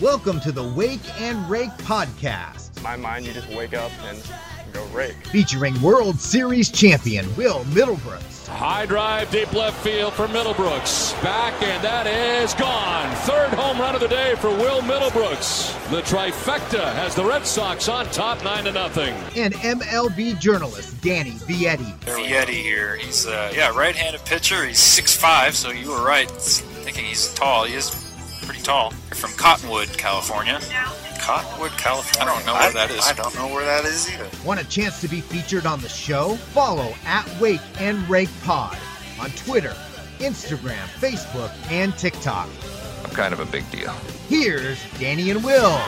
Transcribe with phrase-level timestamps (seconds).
[0.00, 4.22] Welcome to the Wake and Rake podcast, In my mind, you just wake up and
[4.72, 5.14] go rake.
[5.28, 11.20] featuring World Series champion Will Middlebrooks, High drive, deep left field for Middlebrooks.
[11.22, 13.14] Back, and that is gone.
[13.26, 15.72] Third home run of the day for Will Middlebrooks.
[15.90, 19.14] The trifecta has the Red Sox on top, nine to nothing.
[19.34, 21.98] and MLB journalist Danny Vietti.
[22.00, 22.96] Vietti here.
[22.96, 24.64] He's uh, yeah, right-handed pitcher.
[24.66, 27.64] He's 6'5", so you were right thinking he's tall.
[27.64, 27.90] He is
[28.46, 28.90] pretty tall.
[29.12, 30.60] From Cottonwood, California.
[31.20, 32.32] Cottonwood, California.
[32.32, 33.06] I don't know where that is.
[33.06, 34.28] I don't know where that is either.
[34.44, 36.36] Want a chance to be featured on the show?
[36.36, 38.78] Follow at Wake and Rake Pod
[39.20, 39.74] on Twitter,
[40.18, 42.48] Instagram, Facebook, and TikTok.
[43.04, 43.90] I'm kind of a big deal.
[44.28, 45.78] Here's Danny and Will.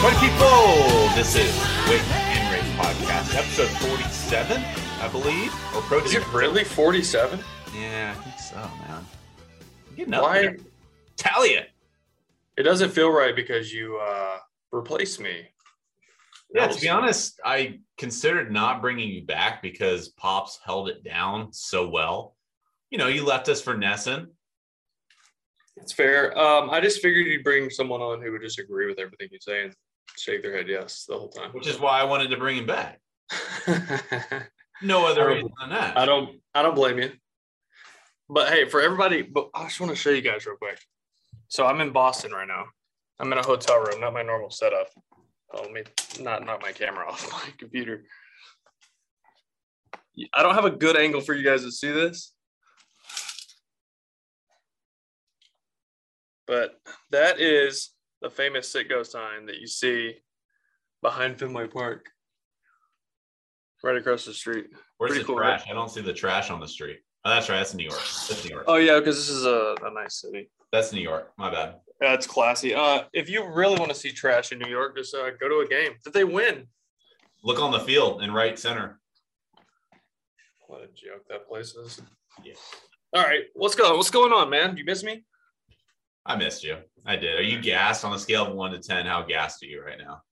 [0.00, 1.52] Party people, this is
[1.90, 4.62] Wake and Rake Podcast, episode 47,
[5.00, 5.54] I believe.
[5.74, 6.06] Or approaching.
[6.08, 7.40] Is it really 47?
[7.74, 9.06] Yeah, I think so, man.
[9.88, 10.42] I'm getting up Why?
[10.42, 10.56] there.
[11.16, 11.66] Talia.
[12.56, 14.36] It doesn't feel right because you uh,
[14.72, 15.48] replaced me.
[16.52, 21.52] Yeah, to be honest, I considered not bringing you back because Pops held it down
[21.52, 22.36] so well.
[22.90, 24.26] You know, you left us for NESN.
[25.76, 26.36] It's fair.
[26.36, 29.38] Um, I just figured you'd bring someone on who would just agree with everything you
[29.40, 29.74] say and
[30.18, 31.50] shake their head yes the whole time.
[31.52, 33.00] which is why I wanted to bring him back.
[34.82, 35.96] No other reason than that.
[35.98, 37.12] I don't I don't blame you.
[38.28, 40.78] But hey, for everybody, but I just want to show you guys real quick.
[41.48, 42.66] So I'm in Boston right now.
[43.18, 44.88] I'm in a hotel room, not my normal setup.
[45.52, 45.82] Oh, let me
[46.20, 48.04] not knock my camera off my computer.
[50.32, 52.32] I don't have a good angle for you guys to see this.
[56.46, 57.90] But that is
[58.22, 60.16] the famous Citgo sign that you see
[61.02, 62.06] behind Fenway Park.
[63.82, 64.66] Right across the street.
[64.98, 65.64] Where's pretty the cool, trash?
[65.68, 66.98] I don't see the trash on the street.
[67.24, 67.58] Oh, that's right.
[67.58, 68.00] That's New York.
[68.28, 68.64] That's New York.
[68.66, 70.50] Oh yeah, because this is a, a nice city.
[70.72, 71.32] That's New York.
[71.36, 71.76] My bad.
[72.00, 72.74] Yeah, it's classy.
[72.74, 75.60] Uh, if you really want to see trash in New York, just uh, go to
[75.60, 75.92] a game.
[76.04, 76.66] Did they win?
[77.42, 79.00] Look on the field in right center.
[80.66, 82.00] What a joke that place is.
[82.44, 82.54] Yeah.
[83.12, 84.76] All right, what's going What's going on, man?
[84.76, 85.24] You miss me?
[86.24, 86.76] I missed you.
[87.04, 87.40] I did.
[87.40, 89.04] Are you gassed on a scale of one to ten?
[89.04, 90.22] How gassed are you right now?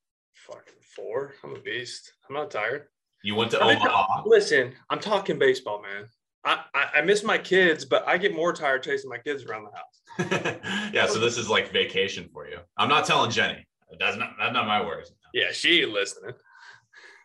[0.47, 1.35] Fucking four.
[1.43, 2.13] I'm a beast.
[2.29, 2.87] I'm not tired.
[3.23, 4.23] You went to I mean, Omaha.
[4.27, 6.06] Listen, I'm talking baseball, man.
[6.45, 9.65] I, I I miss my kids, but I get more tired chasing my kids around
[9.65, 10.91] the house.
[10.93, 12.59] yeah, so this is like vacation for you.
[12.77, 13.67] I'm not telling Jenny.
[13.99, 15.12] That's not that's not my words.
[15.34, 16.34] Yeah, she ain't listening.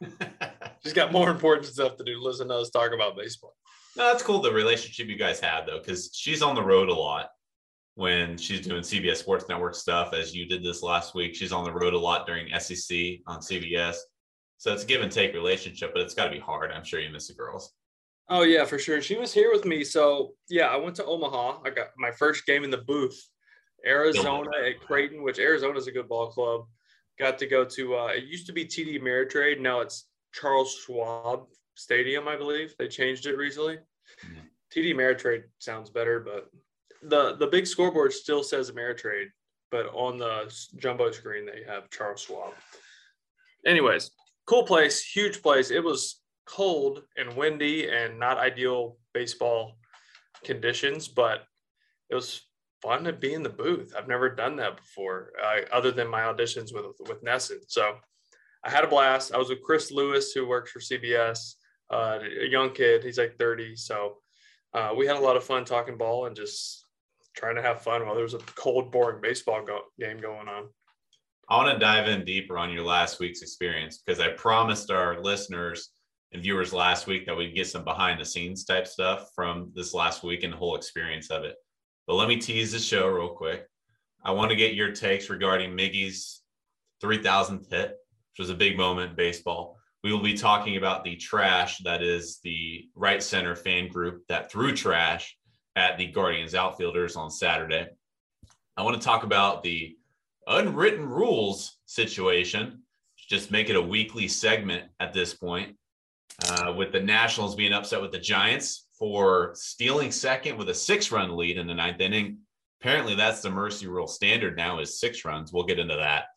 [0.84, 2.20] She's got more important stuff to do.
[2.20, 3.56] Listen to us talk about baseball.
[3.96, 4.42] No, that's cool.
[4.42, 7.30] The relationship you guys had though, because she's on the road a lot
[7.96, 11.36] when she's doing CBS Sports Network stuff, as you did this last week.
[11.36, 13.98] She's on the road a lot during SEC on CBS.
[14.64, 16.72] So it's a give and take relationship, but it's got to be hard.
[16.72, 17.74] I'm sure you miss the girls.
[18.30, 19.02] Oh yeah, for sure.
[19.02, 19.84] She was here with me.
[19.84, 21.60] So yeah, I went to Omaha.
[21.66, 23.22] I got my first game in the booth.
[23.86, 26.62] Arizona at Creighton, which Arizona is a good ball club.
[27.20, 29.60] Got to go to uh, it used to be TD Ameritrade.
[29.60, 32.74] Now it's Charles Schwab Stadium, I believe.
[32.80, 33.80] They changed it recently.
[34.26, 34.48] Mhm.
[34.74, 36.50] TD Ameritrade sounds better, but
[37.10, 39.28] the the big scoreboard still says Ameritrade,
[39.72, 42.54] but on the jumbo screen they have Charles Schwab.
[43.66, 44.10] Anyways,
[44.46, 45.72] cool place, huge place.
[45.72, 49.78] It was cold and windy and not ideal baseball
[50.44, 51.44] conditions, but
[52.10, 52.42] it was
[52.82, 53.94] fun to be in the booth.
[53.98, 57.60] I've never done that before, uh, other than my auditions with with NESN.
[57.68, 57.96] So
[58.64, 59.34] I had a blast.
[59.34, 61.56] I was with Chris Lewis, who works for CBS,
[61.92, 63.04] uh, a young kid.
[63.04, 63.76] He's like 30.
[63.76, 64.18] So
[64.74, 66.86] uh, we had a lot of fun talking ball and just
[67.36, 70.70] trying to have fun while there was a cold, boring baseball go- game going on.
[71.50, 75.22] I want to dive in deeper on your last week's experience because I promised our
[75.22, 75.90] listeners
[76.32, 79.94] and viewers last week that we'd get some behind the scenes type stuff from this
[79.94, 81.56] last week and the whole experience of it.
[82.08, 83.68] But let me tease the show real quick.
[84.24, 86.42] I want to get your takes regarding Miggy's
[87.04, 89.78] 3000th hit, which was a big moment in baseball.
[90.02, 94.50] We will be talking about the trash that is the right center fan group that
[94.50, 95.38] threw trash
[95.76, 97.88] at the Guardians outfielders on Saturday.
[98.76, 99.96] I want to talk about the
[100.48, 102.82] unwritten rules situation.
[103.18, 105.76] Just make it a weekly segment at this point.
[106.50, 111.12] Uh, with the Nationals being upset with the Giants, for stealing second with a six
[111.12, 112.38] run lead in the ninth inning.
[112.80, 115.52] Apparently, that's the mercy rule standard now is six runs.
[115.52, 116.28] We'll get into that.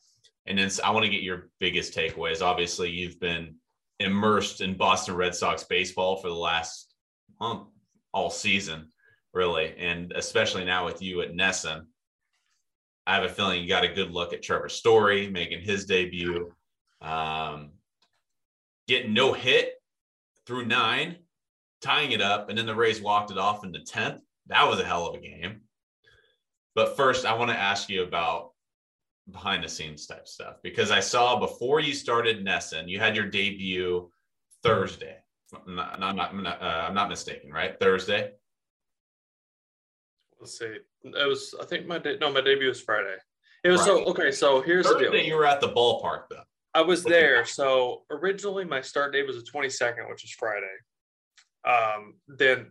[0.47, 2.43] And then I want to get your biggest takeaways.
[2.43, 3.55] Obviously, you've been
[4.01, 6.95] immersed in Boston Red Sox baseball for the last
[7.41, 7.73] well,
[8.13, 8.91] all season,
[9.33, 11.87] really, and especially now with you at NESN.
[13.07, 16.53] I have a feeling you got a good look at Trevor Story making his debut,
[17.01, 17.71] um,
[18.89, 19.75] getting no hit
[20.47, 21.17] through nine,
[21.81, 24.23] tying it up, and then the Rays walked it off in the tenth.
[24.49, 25.61] That was a hell of a game.
[26.75, 28.51] But first, I want to ask you about
[29.31, 33.27] behind the scenes type stuff because I saw before you started NESN, you had your
[33.27, 34.11] debut
[34.63, 35.17] Thursday.
[35.55, 37.79] I'm not, I'm not, I'm not, uh, I'm not mistaken, right?
[37.79, 38.33] Thursday.
[40.41, 40.77] Let's see.
[41.05, 41.55] It was.
[41.61, 43.17] I think my de- no, my debut was Friday.
[43.65, 44.31] It was so okay.
[44.31, 45.23] So here's Thursday, the deal.
[45.23, 46.43] you were at the ballpark though.
[46.75, 47.45] I was there.
[47.47, 50.67] So originally my start date was the 22nd, which is Friday.
[51.67, 52.67] Um, then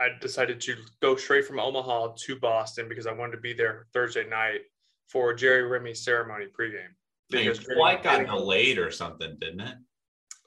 [0.00, 3.86] I decided to go straight from Omaha to Boston because I wanted to be there
[3.92, 4.60] Thursday night
[5.08, 6.94] for Jerry Remy's ceremony pregame.
[7.30, 9.74] Your Because flight got delayed or something, didn't it?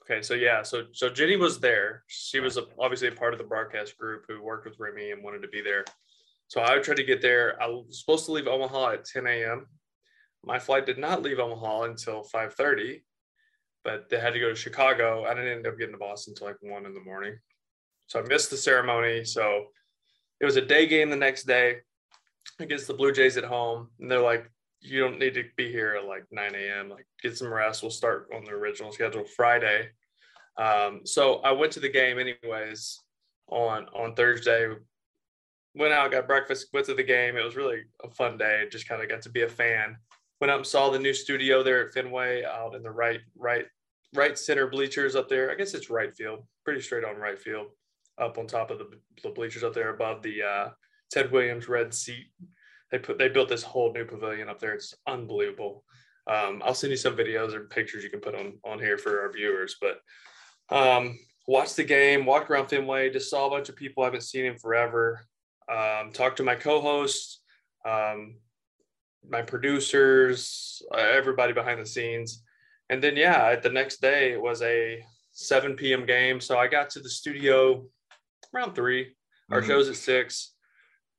[0.02, 2.02] Okay, so yeah, so so Jenny was there.
[2.08, 5.22] She was a, obviously a part of the broadcast group who worked with Remy and
[5.22, 5.84] wanted to be there.
[6.52, 7.56] So I tried to get there.
[7.62, 9.66] I was supposed to leave Omaha at 10 a.m.
[10.44, 13.00] My flight did not leave Omaha until 5:30,
[13.84, 15.24] but they had to go to Chicago.
[15.24, 17.38] I didn't end up getting to Boston until like one in the morning.
[18.06, 19.24] So I missed the ceremony.
[19.24, 19.68] So
[20.40, 21.76] it was a day game the next day
[22.58, 24.50] against the Blue Jays at home, and they're like,
[24.82, 26.90] "You don't need to be here at like 9 a.m.
[26.90, 27.80] Like, get some rest.
[27.80, 29.88] We'll start on the original schedule Friday."
[30.58, 32.98] Um, so I went to the game anyways
[33.48, 34.76] on on Thursday.
[35.74, 37.36] Went out, got breakfast, went to the game.
[37.36, 38.66] It was really a fun day.
[38.70, 39.96] Just kind of got to be a fan.
[40.40, 43.66] Went up and saw the new studio there at Fenway, out in the right right
[44.14, 45.50] right center bleachers up there.
[45.50, 47.68] I guess it's right field, pretty straight on right field,
[48.18, 48.88] up on top of the,
[49.22, 50.68] the bleachers up there above the uh,
[51.10, 52.26] Ted Williams red seat.
[52.90, 54.74] They put they built this whole new pavilion up there.
[54.74, 55.84] It's unbelievable.
[56.26, 59.22] Um, I'll send you some videos or pictures you can put on on here for
[59.22, 59.76] our viewers.
[59.80, 60.00] But
[60.74, 64.22] um, watched the game, walked around Fenway, just saw a bunch of people I haven't
[64.22, 65.26] seen in forever.
[65.68, 67.40] Um, talked to my co-hosts,
[67.84, 68.36] um,
[69.28, 72.42] my producers, uh, everybody behind the scenes,
[72.88, 76.04] and then yeah, the next day it was a 7 p.m.
[76.04, 77.86] game, so I got to the studio
[78.54, 79.14] around 3
[79.50, 79.66] Our Mhm.
[79.66, 80.54] show's at six.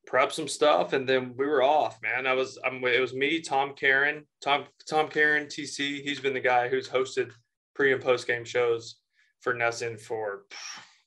[0.06, 2.02] Prep some stuff, and then we were off.
[2.02, 2.58] Man, I was.
[2.66, 2.84] I'm.
[2.84, 6.02] It was me, Tom Caron, Tom Tom Caron, TC.
[6.04, 7.32] He's been the guy who's hosted
[7.74, 9.00] pre and post game shows
[9.42, 10.46] for NESN for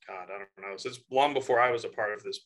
[0.06, 0.76] God, I don't know.
[0.76, 2.40] Since long before I was a part of this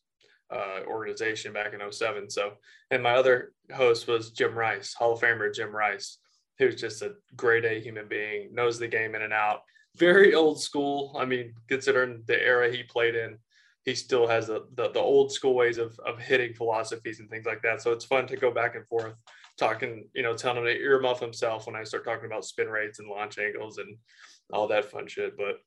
[0.50, 2.30] uh, organization back in 07.
[2.30, 2.52] So,
[2.90, 6.18] and my other host was Jim Rice, Hall of Famer Jim Rice,
[6.58, 9.62] who's just a great A human being, knows the game in and out.
[9.96, 11.16] Very old school.
[11.18, 13.38] I mean, considering the era he played in,
[13.84, 17.46] he still has the, the, the old school ways of, of hitting philosophies and things
[17.46, 17.80] like that.
[17.80, 19.14] So it's fun to go back and forth
[19.58, 22.98] talking, you know, telling him to earmuff himself when I start talking about spin rates
[22.98, 23.96] and launch angles and
[24.52, 25.36] all that fun shit.
[25.36, 25.60] But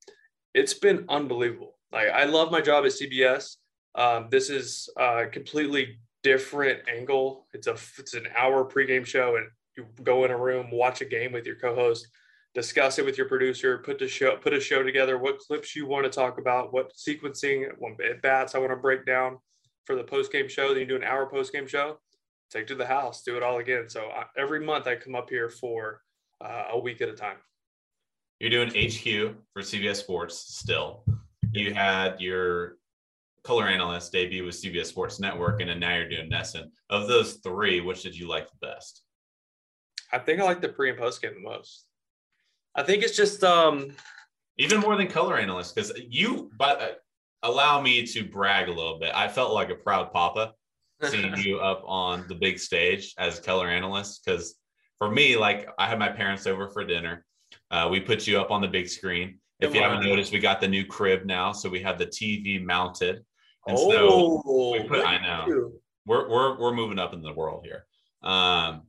[0.54, 1.78] it's been unbelievable.
[1.92, 3.58] Like I love my job at CBS.
[3.96, 7.48] Um, this is a completely different angle.
[7.54, 9.48] It's a it's an hour pregame show, and
[9.78, 12.08] you go in a room, watch a game with your co-host,
[12.54, 15.18] discuss it with your producer, put the show put a show together.
[15.18, 18.78] What clips you want to talk about, what sequencing, what at bats I want to
[18.78, 19.38] break down
[19.86, 20.70] for the post game show.
[20.70, 22.00] Then you do an hour post game show.
[22.50, 23.90] Take to the house, do it all again.
[23.90, 26.02] So I, every month I come up here for
[26.40, 27.38] uh, a week at a time.
[28.40, 31.04] You're doing HQ for CBS Sports still.
[31.52, 32.78] You had your
[33.44, 36.70] color analyst debut with CBS Sports Network, and then now you're doing NESN.
[36.90, 39.04] Of those three, which did you like the best?
[40.12, 41.86] I think I like the pre and post game the most.
[42.76, 43.94] I think it's just um
[44.58, 46.88] Even more than color analyst, because you, but uh,
[47.44, 49.12] allow me to brag a little bit.
[49.14, 50.54] I felt like a proud papa
[51.04, 54.24] seeing you up on the big stage as color analyst.
[54.24, 54.56] Because
[54.98, 57.26] for me, like I had my parents over for dinner.
[57.70, 59.40] Uh, we put you up on the big screen.
[59.60, 62.62] If you haven't noticed, we got the new crib now, so we have the TV
[62.62, 63.24] mounted.
[63.68, 65.72] And so oh, we put- I know.
[66.06, 67.86] we're we're we're moving up in the world here.
[68.22, 68.84] Um,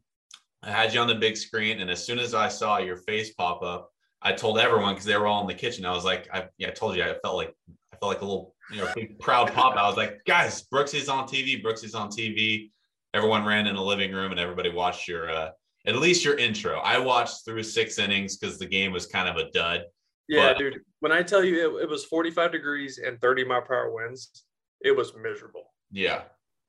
[0.63, 3.35] I had you on the big screen, and as soon as I saw your face
[3.35, 3.91] pop up,
[4.23, 5.85] I told everyone because they were all in the kitchen.
[5.85, 8.25] I was like, I yeah, I told you, I felt like I felt like a
[8.25, 9.77] little you know big proud pop.
[9.77, 11.63] I was like, guys, Brooksy's on TV.
[11.63, 12.71] Brooksy's on TV.
[13.13, 15.51] Everyone ran in the living room, and everybody watched your uh,
[15.87, 16.79] at least your intro.
[16.79, 19.85] I watched through six innings because the game was kind of a dud.
[20.29, 20.81] Yeah, But- dude.
[21.01, 24.45] When I tell you it, it was 45 degrees and 30 mile per hour winds,
[24.85, 25.73] it was miserable.
[25.91, 26.23] Yeah,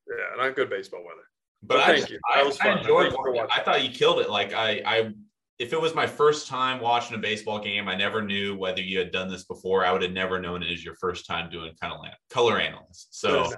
[0.08, 1.28] Yeah, not good baseball weather.
[1.64, 2.14] but Well, I, just.
[2.34, 3.12] I, was I enjoyed.
[3.12, 3.52] Thank you for watching.
[3.56, 4.30] I thought you killed it.
[4.30, 5.14] Like I, I,
[5.60, 8.98] if it was my first time watching a baseball game, I never knew whether you
[8.98, 9.86] had done this before.
[9.86, 13.08] I would have never known it as your first time doing kind of color analysis.
[13.12, 13.56] So is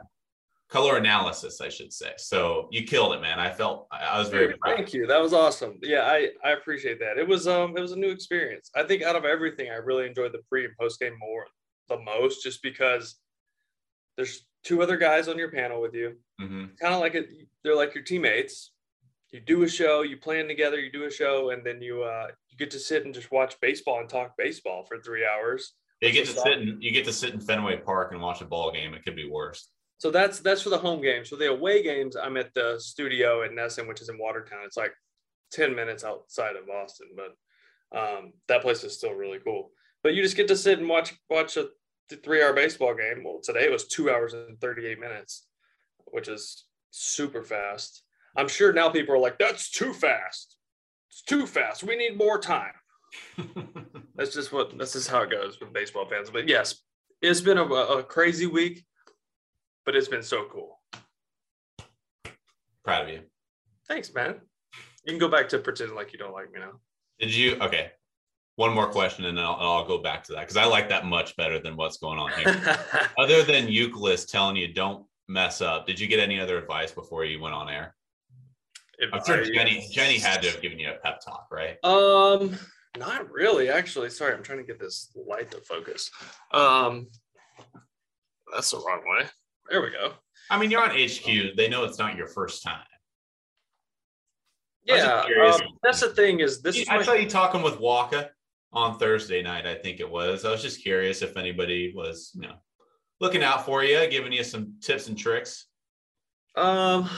[0.70, 2.12] color analysis, I should say.
[2.18, 3.40] So you killed it, man.
[3.40, 4.76] I felt I was very proud.
[4.76, 5.08] Thank you.
[5.08, 5.80] That was awesome.
[5.82, 7.18] Yeah, I I appreciate that.
[7.18, 8.70] It was um it was a new experience.
[8.76, 11.46] I think out of everything, I really enjoyed the pre and post game more
[11.90, 13.16] the most, just because
[14.18, 16.16] there's two other guys on your panel with you.
[16.40, 17.30] hmm Kind of like it,
[17.64, 18.72] they're like your teammates.
[19.32, 22.28] You do a show, you plan together, you do a show, and then you uh
[22.50, 25.74] you get to sit and just watch baseball and talk baseball for three hours.
[26.02, 28.46] You get to sit in you get to sit in Fenway Park and watch a
[28.46, 28.94] ball game.
[28.94, 29.70] It could be worse.
[30.00, 31.30] So that's that's for the home games.
[31.30, 34.60] For the away games, I'm at the studio at NESN, which is in Watertown.
[34.64, 34.94] It's like
[35.52, 39.72] 10 minutes outside of Boston, but um, that place is still really cool.
[40.04, 41.70] But you just get to sit and watch watch a
[42.16, 43.24] three hour baseball game.
[43.24, 45.46] Well, today it was two hours and 38 minutes,
[46.06, 48.04] which is super fast.
[48.36, 50.56] I'm sure now people are like, that's too fast.
[51.10, 51.84] It's too fast.
[51.84, 52.74] We need more time.
[54.16, 56.30] That's just what this is how it goes with baseball fans.
[56.30, 56.76] But yes,
[57.22, 58.86] it's been a, a crazy week,
[59.86, 60.80] but it's been so cool.
[62.84, 63.22] Proud of you.
[63.88, 64.36] Thanks, man.
[65.06, 66.74] You can go back to pretending like you don't like me now.
[67.20, 67.56] Did you?
[67.62, 67.92] Okay.
[68.58, 71.36] One more question, and I'll, I'll go back to that because I like that much
[71.38, 72.80] better than what's going on here.
[73.20, 77.24] Other than Euclid telling you don't mess up, did you get any other advice before
[77.24, 77.96] you went on air?
[79.14, 79.46] I'm sure.
[79.46, 81.78] Jenny Jenny had to have given you a pep talk, right?
[81.86, 82.58] Um,
[82.98, 84.10] not really, actually.
[84.10, 86.10] Sorry, I'm trying to get this light to focus.
[86.52, 87.06] Um,
[88.52, 89.28] that's the wrong way.
[89.70, 90.14] There we go.
[90.50, 91.56] I mean, you're on HQ.
[91.56, 92.80] They know it's not your first time.
[94.90, 97.30] I was just Yeah, um, that's the thing is this is I my saw you
[97.30, 98.32] talking with Waka
[98.74, 99.66] on Thursday night.
[99.66, 100.46] I think it was.
[100.46, 102.56] I was just curious if anybody was, you know,
[103.20, 105.68] looking out for you, giving you some tips and tricks.
[106.56, 107.10] Um,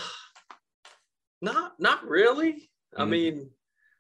[1.42, 2.70] not not really.
[2.96, 3.10] I Mhm.
[3.10, 3.52] mean,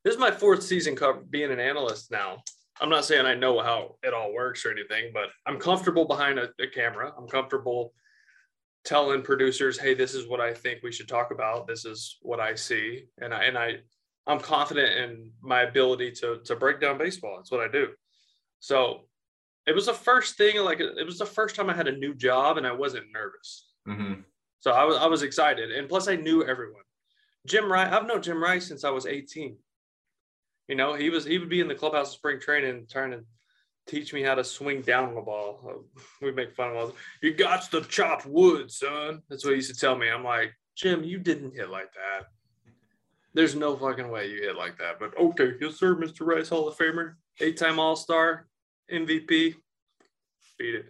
[0.03, 2.43] this is my fourth season cover being an analyst now.
[2.81, 6.39] I'm not saying I know how it all works or anything, but I'm comfortable behind
[6.39, 7.13] a, a camera.
[7.17, 7.93] I'm comfortable
[8.85, 11.67] telling producers, "Hey, this is what I think we should talk about.
[11.67, 13.81] This is what I see," and I and I
[14.27, 17.38] I'm confident in my ability to to break down baseball.
[17.38, 17.89] That's what I do.
[18.59, 19.05] So
[19.65, 20.57] it was the first thing.
[20.57, 23.67] Like it was the first time I had a new job, and I wasn't nervous.
[23.88, 24.21] Mm-hmm.
[24.59, 26.83] So I was I was excited, and plus I knew everyone.
[27.47, 29.57] Jim Rice, I've known Jim Rice since I was 18.
[30.67, 33.21] You know, he was he would be in the clubhouse of spring training trying to
[33.88, 35.83] teach me how to swing down the ball.
[36.21, 36.95] We make fun of him.
[37.21, 39.21] You got to chop wood, son.
[39.29, 40.09] That's what he used to tell me.
[40.09, 42.27] I'm like, Jim, you didn't hit like that.
[43.33, 45.00] There's no fucking way you hit like that.
[45.00, 46.25] But okay, yes, sir, Mr.
[46.25, 48.48] Rice, Hall of Famer, eight-time All-Star,
[48.91, 49.55] MVP.
[50.57, 50.86] Beat it.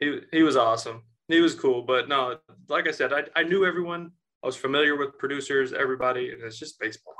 [0.00, 1.02] He he was awesome.
[1.28, 4.12] He was cool, but no, like I said, I, I knew everyone.
[4.42, 7.14] I was familiar with producers, everybody, and it's just baseball.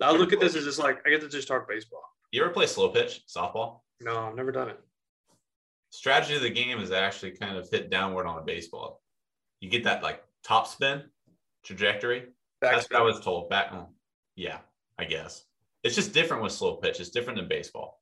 [0.00, 2.02] I look at this as just like I get to just talk baseball.
[2.30, 3.80] You ever play slow pitch softball?
[4.00, 4.78] No, I've never done it.
[5.90, 9.02] Strategy of the game is actually kind of hit downward on a baseball.
[9.60, 11.02] You get that like top spin
[11.64, 12.26] trajectory.
[12.60, 13.68] That's what I was told back.
[13.72, 13.88] oh,
[14.36, 14.58] Yeah,
[14.98, 15.44] I guess
[15.84, 17.00] it's just different with slow pitch.
[17.00, 18.00] It's different than baseball.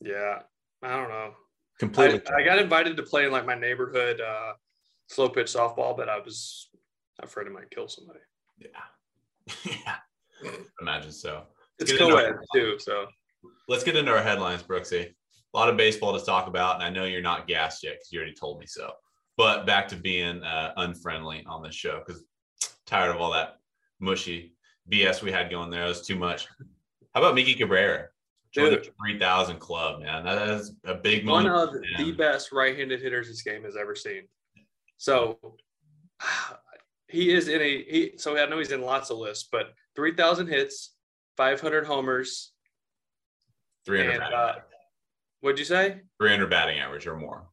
[0.00, 0.40] Yeah,
[0.82, 1.32] I don't know.
[1.78, 2.20] Completely.
[2.28, 4.54] I, I got invited to play in like my neighborhood uh,
[5.08, 6.68] slow pitch softball, but I was
[7.20, 8.20] afraid I might kill somebody.
[8.58, 9.54] yeah.
[9.64, 10.50] yeah.
[10.80, 11.44] Imagine so.
[11.78, 13.06] It's Get into co-ed too, so
[13.68, 15.14] Let's get into our headlines, Brooksy.
[15.54, 18.12] A lot of baseball to talk about, and I know you're not gassed yet because
[18.12, 18.90] you already told me so.
[19.36, 22.24] But back to being uh, unfriendly on this show because
[22.86, 23.58] tired of all that
[24.00, 24.54] mushy
[24.90, 25.84] BS we had going there.
[25.84, 26.46] It was too much.
[27.14, 28.08] How about Miggy Cabrera?
[28.52, 28.90] Dude.
[29.06, 30.24] 3000 club, man.
[30.24, 31.74] That is a big one moment.
[31.74, 34.22] of the best right-handed hitters this game has ever seen.
[34.98, 35.38] So
[37.08, 38.12] he is in a he.
[38.16, 40.94] So I know he's in lots of lists, but three thousand hits,
[41.36, 42.52] five hundred homers,
[43.86, 44.54] 300 and uh,
[45.40, 46.00] what'd you say?
[46.20, 47.48] 300 batting average or more.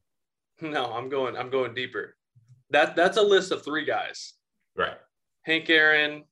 [0.61, 1.37] No, I'm going.
[1.37, 2.15] I'm going deeper.
[2.71, 4.33] That that's a list of three guys:
[4.79, 4.97] Right.
[5.43, 6.23] Hank Aaron,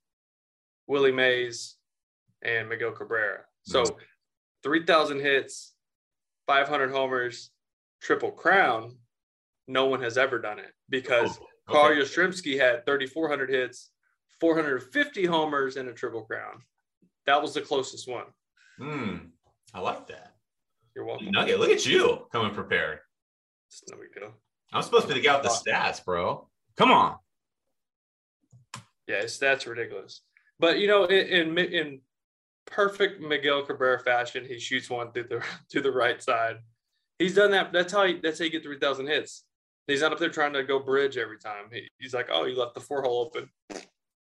[0.86, 1.76] Willie Mays,
[2.42, 3.44] and Miguel Cabrera.
[3.64, 4.00] So, Mhm.
[4.62, 5.74] three thousand hits,
[6.46, 7.50] five hundred homers,
[8.00, 8.98] triple crown.
[9.66, 12.00] No one has ever done it because Oh, Carl okay.
[12.00, 13.90] Yastrzemski had 3,400 hits,
[14.40, 16.64] 450 homers, and a triple crown.
[17.26, 18.32] That was the closest one.
[18.78, 19.16] Hmm.
[19.74, 20.38] I like that.
[20.94, 21.30] You're welcome.
[21.32, 23.00] Nugget, look at you coming prepared.
[23.66, 24.32] It's no big deal.
[24.72, 26.48] I'm supposed to be the guy with the stats, bro.
[26.76, 27.18] Come on.
[29.08, 30.22] Stats are ridiculous.
[30.58, 32.00] But you know, in in, in
[32.66, 36.56] perfect Miguel Cabrera fashion, he shoots one through the to the right side.
[37.18, 37.72] He's done that.
[37.72, 39.44] That's how he, that's how you get three thousand hits.
[39.86, 41.64] He's not up there trying to go bridge every time.
[41.72, 43.48] He, he's like, oh, you left the four hole open.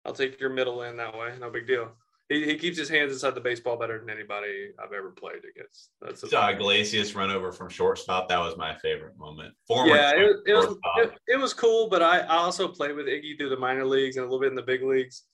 [0.05, 1.33] I'll take your middle in that way.
[1.41, 1.93] No big deal.
[2.31, 5.91] He, he keeps his hands inside the baseball better than anybody I've ever played against.
[6.01, 8.29] That's a, Saw Iglesias run over from shortstop.
[8.31, 9.55] That was my favorite moment.
[9.67, 13.07] Former yeah, it, it was it, it was cool, but I, I also played with
[13.07, 15.25] Iggy through the minor leagues and a little bit in the big leagues,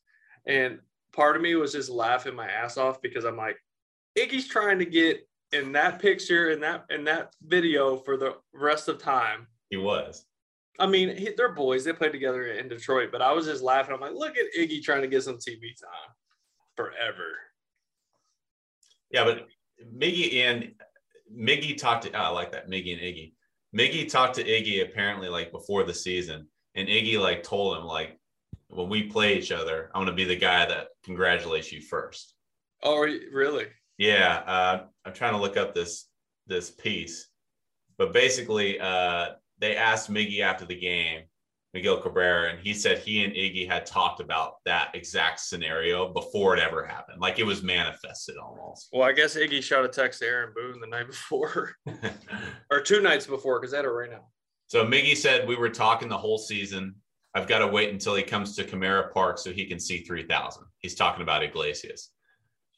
[0.47, 0.81] and
[1.13, 3.57] part of me was just laughing my ass off because I'm like,
[4.19, 8.89] Iggy's trying to get in that picture and that in that video for the rest
[8.89, 9.47] of time.
[9.71, 10.27] he was.
[10.81, 11.85] I mean, he, they're boys.
[11.85, 13.95] They played together in Detroit, but I was just laughing.
[13.95, 16.15] I'm like, look at Iggy trying to get some TV time
[16.81, 17.37] forever.
[19.11, 19.49] Yeah, but
[19.95, 20.73] Miggy and
[21.33, 22.13] Miggy talked to.
[22.13, 23.33] oh, I like that Miggy and Iggy.
[23.77, 28.19] Miggy talked to Iggy apparently like before the season, and Iggy like told him like,
[28.69, 32.35] when we play each other, I'm gonna be the guy that congratulates you first.
[32.83, 33.67] Oh, really?
[33.99, 36.07] Yeah, uh, I'm trying to look up this
[36.47, 37.29] this piece,
[37.99, 41.23] but basically, uh, they asked Miggy after the game,
[41.73, 46.57] Miguel Cabrera, and he said he and Iggy had talked about that exact scenario before
[46.57, 48.89] it ever happened, like it was manifested almost.
[48.93, 51.77] Well, I guess Iggy shot a text to Aaron Boone the night before,
[52.71, 54.27] or two nights before, because had it right now.
[54.67, 56.97] so Miggy said we were talking the whole season.
[57.35, 60.65] I've got to wait until he comes to Comerica Park so he can see 3,000.
[60.79, 62.11] He's talking about Iglesias.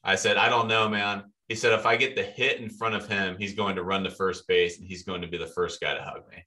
[0.04, 1.24] I said, I don't know, man.
[1.48, 4.04] He said, if I get the hit in front of him, he's going to run
[4.04, 6.44] to first base and he's going to be the first guy to hug me.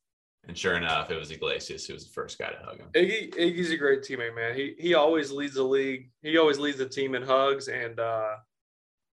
[0.47, 2.87] And sure enough, it was Iglesias who was the first guy to hug him.
[2.93, 4.55] Iggy Iggy's a great teammate, man.
[4.55, 6.09] He he always leads the league.
[6.21, 8.35] He always leads the team in hugs and uh,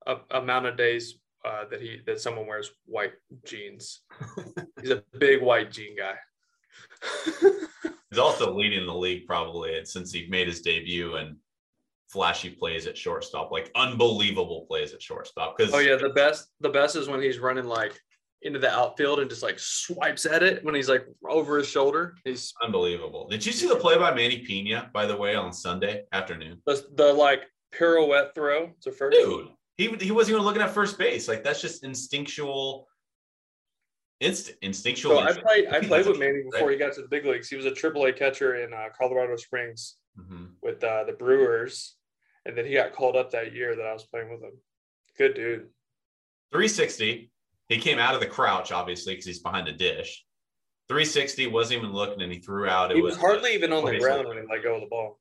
[0.08, 3.14] a, amount of days uh, that he that someone wears white
[3.46, 4.02] jeans.
[4.82, 6.16] He's a big white jean guy.
[8.10, 11.38] He's also leading the league probably since he made his debut and
[12.08, 15.58] flashy plays at shortstop, like unbelievable plays at shortstop.
[15.58, 18.00] Because oh yeah, the best the best is when he's running like
[18.42, 22.16] into the outfield and just like swipes at it when he's like over his shoulder.
[22.24, 23.28] He's unbelievable.
[23.28, 26.62] Did you see the play by Manny Pena, by the way, on Sunday afternoon?
[26.66, 27.44] the, the like
[27.74, 29.18] pirouette throw to first.
[29.18, 31.28] Dude, he, he wasn't even looking at first base.
[31.28, 32.88] Like that's just instinctual,
[34.22, 35.18] inst- instinctual.
[35.18, 37.50] So I played I played with Manny before he got to the big leagues.
[37.50, 40.50] He was a AAA catcher in uh, Colorado Springs Mhm.
[40.62, 41.96] with uh, the Brewers,
[42.46, 44.52] and then he got called up that year that I was playing with him.
[45.18, 45.68] Good dude.
[46.52, 47.32] 360.
[47.70, 50.26] He came out of the crouch, obviously, because he's behind the dish.
[50.90, 52.92] 360 wasn't even looking, and he threw out.
[52.92, 55.20] It he was hardly even on the ground when he let go of the ball.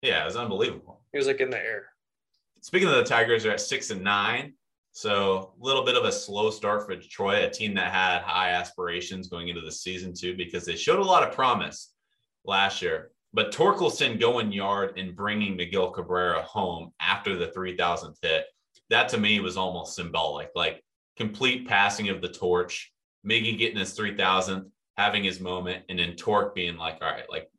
[0.00, 1.02] Yeah, it was unbelievable.
[1.12, 1.88] He was like in the air.
[2.62, 4.54] Speaking of the Tigers, they're at six and nine.
[4.92, 8.50] So a little bit of a slow start for Detroit, a team that had high
[8.50, 11.92] aspirations going into the season too, because they showed a lot of promise
[12.44, 13.10] last year.
[13.32, 18.46] But Torkelson going yard and bringing Miguel Cabrera home after the 3,000th hit,
[18.88, 20.82] that to me was almost symbolic, like
[21.24, 22.92] complete passing of the torch,
[23.28, 24.64] Miggy getting his 3,000th,
[24.96, 27.50] having his moment, and then Torque being like, all right, like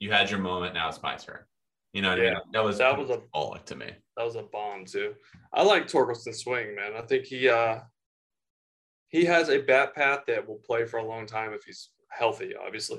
[0.00, 1.38] you had your moment, now it's my turn.
[1.92, 2.32] You know what I mean?
[2.32, 3.92] Yeah, That was that was a- symbolic to me.
[4.16, 5.14] That was a bomb too.
[5.52, 6.94] I like Torkelson's swing, man.
[6.96, 7.80] I think he uh
[9.08, 12.52] he has a bat path that will play for a long time if he's healthy,
[12.56, 12.98] obviously.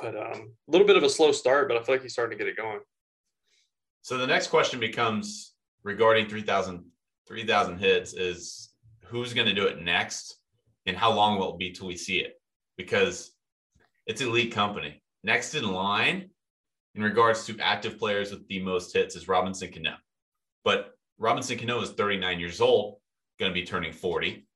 [0.00, 2.38] But um a little bit of a slow start, but I feel like he's starting
[2.38, 2.80] to get it going.
[4.00, 6.84] So the next question becomes regarding 3,000
[7.28, 8.65] 3,000 hits is
[9.06, 10.40] who's going to do it next
[10.86, 12.40] and how long will it be till we see it?
[12.76, 13.32] Because
[14.06, 15.02] it's elite company.
[15.24, 16.30] Next in line
[16.94, 19.94] in regards to active players with the most hits is Robinson Cano.
[20.64, 22.96] But Robinson Cano is 39 years old,
[23.38, 24.46] going to be turning 40.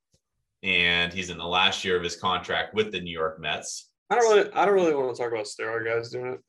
[0.63, 3.91] And he's in the last year of his contract with the New York Mets.
[4.11, 6.41] I don't really I don't really want to talk about steroid guys doing it.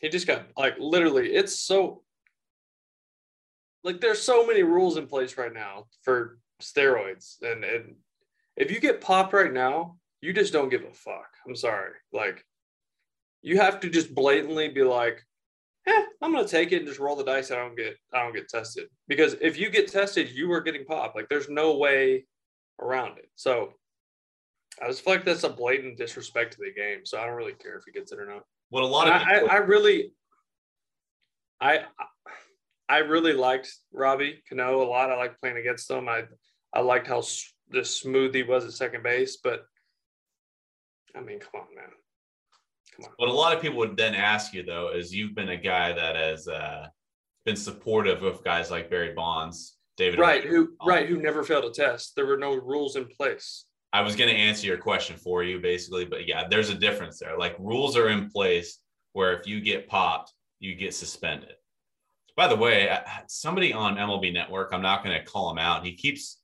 [0.00, 2.02] He just got like literally it's so
[3.86, 7.94] like there's so many rules in place right now for steroids and and
[8.56, 11.28] if you get popped right now you just don't give a fuck.
[11.46, 11.92] I'm sorry.
[12.12, 12.44] Like
[13.42, 15.22] you have to just blatantly be like
[15.86, 17.50] eh, i'm gonna take it and just roll the dice.
[17.50, 18.88] I don't get i don't get tested.
[19.06, 21.14] Because if you get tested you are getting popped.
[21.14, 22.26] Like there's no way
[22.80, 23.30] around it.
[23.36, 23.72] So
[24.82, 27.54] i just feel like that's a blatant disrespect to the game so i don't really
[27.54, 28.42] care if he gets it or not.
[28.70, 30.12] What a lot and of I, I, I really,
[31.60, 32.06] I, I
[32.98, 35.10] really liked Robbie Cano a lot.
[35.10, 36.08] I liked playing against him.
[36.08, 36.24] I,
[36.72, 37.22] I liked how
[37.72, 39.38] just smooth he was at second base.
[39.42, 39.64] But
[41.14, 41.84] I mean, come on, man,
[42.94, 43.12] come on.
[43.16, 45.92] What a lot of people would then ask you though is you've been a guy
[45.92, 46.86] that has uh,
[47.44, 50.18] been supportive of guys like Barry Bonds, David.
[50.20, 52.14] Right, who right who never failed a test.
[52.14, 53.64] There were no rules in place.
[53.92, 57.18] I was going to answer your question for you basically, but yeah, there's a difference
[57.18, 57.38] there.
[57.38, 58.80] Like rules are in place
[59.14, 61.54] where if you get popped, you get suspended.
[62.36, 65.84] By the way, uh, somebody on MLB Network, I'm not going to call him out.
[65.84, 66.38] He keeps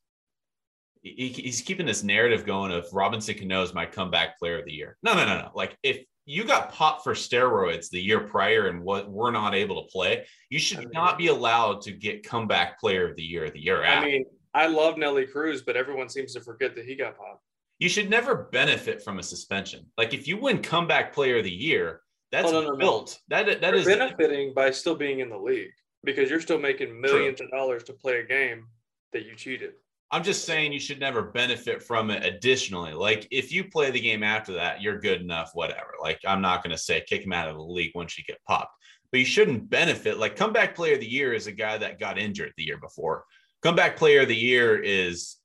[1.01, 4.71] he, he's keeping this narrative going of Robinson Cano is my comeback player of the
[4.71, 4.97] year.
[5.03, 5.51] No, no, no, no.
[5.53, 9.83] Like if you got popped for steroids the year prior and what we're not able
[9.83, 13.23] to play, you should I mean- not be allowed to get comeback player of the
[13.23, 14.07] year of the year after.
[14.07, 17.43] I mean, I love Nelly Cruz, but everyone seems to forget that he got popped.
[17.79, 19.85] you should never benefit from a suspension.
[19.97, 21.99] Like if you win comeback player of the year,
[22.31, 22.77] that's Oh, no, no, no.
[22.77, 23.19] built.
[23.27, 26.99] That that You're is benefiting by still being in the league because you're still making
[26.99, 28.67] millions of dollars to play a game
[29.13, 29.73] that you cheated.
[30.11, 32.93] I'm just saying you should never benefit from it additionally.
[32.93, 35.93] Like if you play the game after that, you're good enough, whatever.
[36.01, 38.43] Like I'm not going to say kick him out of the league once you get
[38.47, 38.75] popped,
[39.11, 40.19] but you shouldn't benefit.
[40.19, 43.23] Like comeback player of the year is a guy that got injured the year before.
[43.63, 45.37] Comeback player of the year is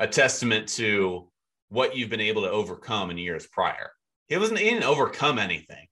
[0.00, 1.30] a testament to
[1.68, 3.92] what you've been able to overcome in years prior.
[4.26, 5.86] He wasn't he didn't overcome anything.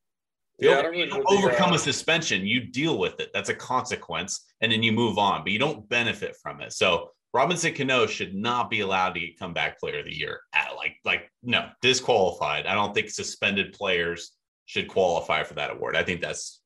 [0.59, 2.47] You Yeah, I don't, don't really you know don't the, overcome uh, a suspension.
[2.47, 3.31] You deal with it.
[3.33, 5.43] That's a consequence, and then you move on.
[5.43, 6.73] But you don't benefit from it.
[6.73, 10.41] So Robinson Cano should not be allowed to get comeback player of the year.
[10.55, 12.67] At like like no disqualified.
[12.67, 14.33] I don't think suspended players
[14.67, 15.97] should qualify for that award.
[15.97, 16.61] I think that's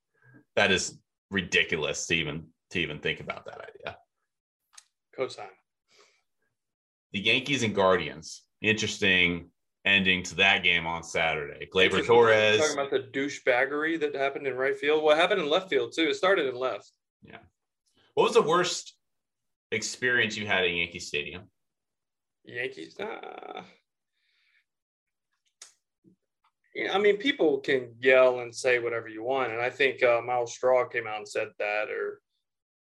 [0.56, 0.98] that is
[1.30, 3.96] ridiculous to even to even think about that idea.
[5.18, 5.48] Cosign.
[7.12, 8.42] The Yankees and Guardians.
[8.62, 9.50] Interesting
[9.84, 11.68] ending to that game on Saturday.
[11.72, 12.58] Gleyber Torres.
[12.58, 15.02] Talking about the douchebaggery that happened in right field.
[15.02, 16.08] What happened in left field too?
[16.08, 16.90] It started in left.
[17.22, 17.38] Yeah.
[18.14, 18.94] What was the worst
[19.70, 21.42] experience you had at Yankee Stadium?
[22.44, 22.98] Yankees.
[22.98, 23.62] Uh,
[26.92, 30.54] I mean, people can yell and say whatever you want, and I think uh, Myles
[30.54, 31.90] Straw came out and said that.
[31.90, 32.20] Or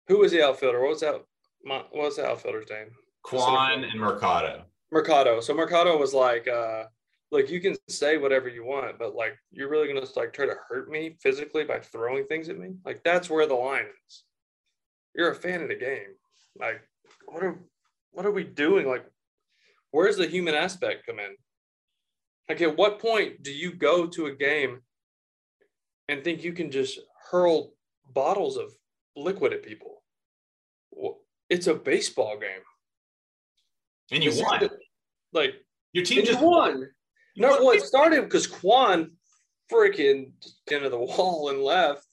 [0.07, 0.81] who was the outfielder?
[0.81, 1.21] What was that?
[1.63, 2.91] My, what was the outfielder's name?
[3.23, 4.65] Kwan and Mercado.
[4.91, 5.39] Mercado.
[5.39, 6.83] So Mercado was like, uh,
[7.31, 10.55] look, you can say whatever you want, but like, you're really gonna like try to
[10.67, 12.73] hurt me physically by throwing things at me.
[12.85, 14.23] Like, that's where the line is.
[15.15, 16.15] You're a fan of the game.
[16.59, 16.81] Like,
[17.25, 17.59] what are
[18.11, 18.87] what are we doing?
[18.87, 19.05] Like,
[19.91, 21.35] where's the human aspect come in?
[22.49, 24.81] Like, at what point do you go to a game
[26.09, 26.99] and think you can just
[27.29, 27.73] hurl
[28.13, 28.73] bottles of
[29.15, 30.03] liquid at people?
[31.49, 32.63] It's a baseball game.
[34.11, 34.69] And you won.
[35.33, 35.53] Like,
[35.93, 36.89] Your team just won.
[37.37, 37.77] No, won.
[37.77, 39.11] it started because Kwan
[39.71, 40.31] freaking
[40.69, 42.05] into the wall and left,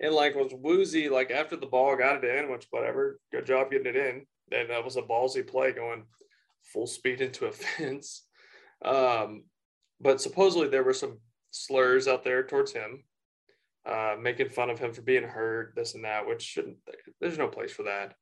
[0.00, 1.08] and like was woozy.
[1.08, 4.26] Like after the ball got it in, which whatever, good job getting it in.
[4.48, 6.04] Then that was a ballsy play going
[6.62, 8.26] full speed into a fence.
[8.84, 9.44] Um,
[10.00, 11.18] but supposedly there were some
[11.50, 13.04] slurs out there towards him,
[13.86, 16.78] uh, making fun of him for being hurt, this and that, which shouldn't.
[17.20, 18.14] There's no place for that.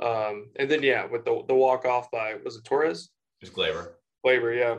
[0.00, 3.10] Um, and then yeah, with the the walk off by was it Torres?
[3.40, 3.92] just Gleyber.
[4.24, 4.78] Gleyber, yeah.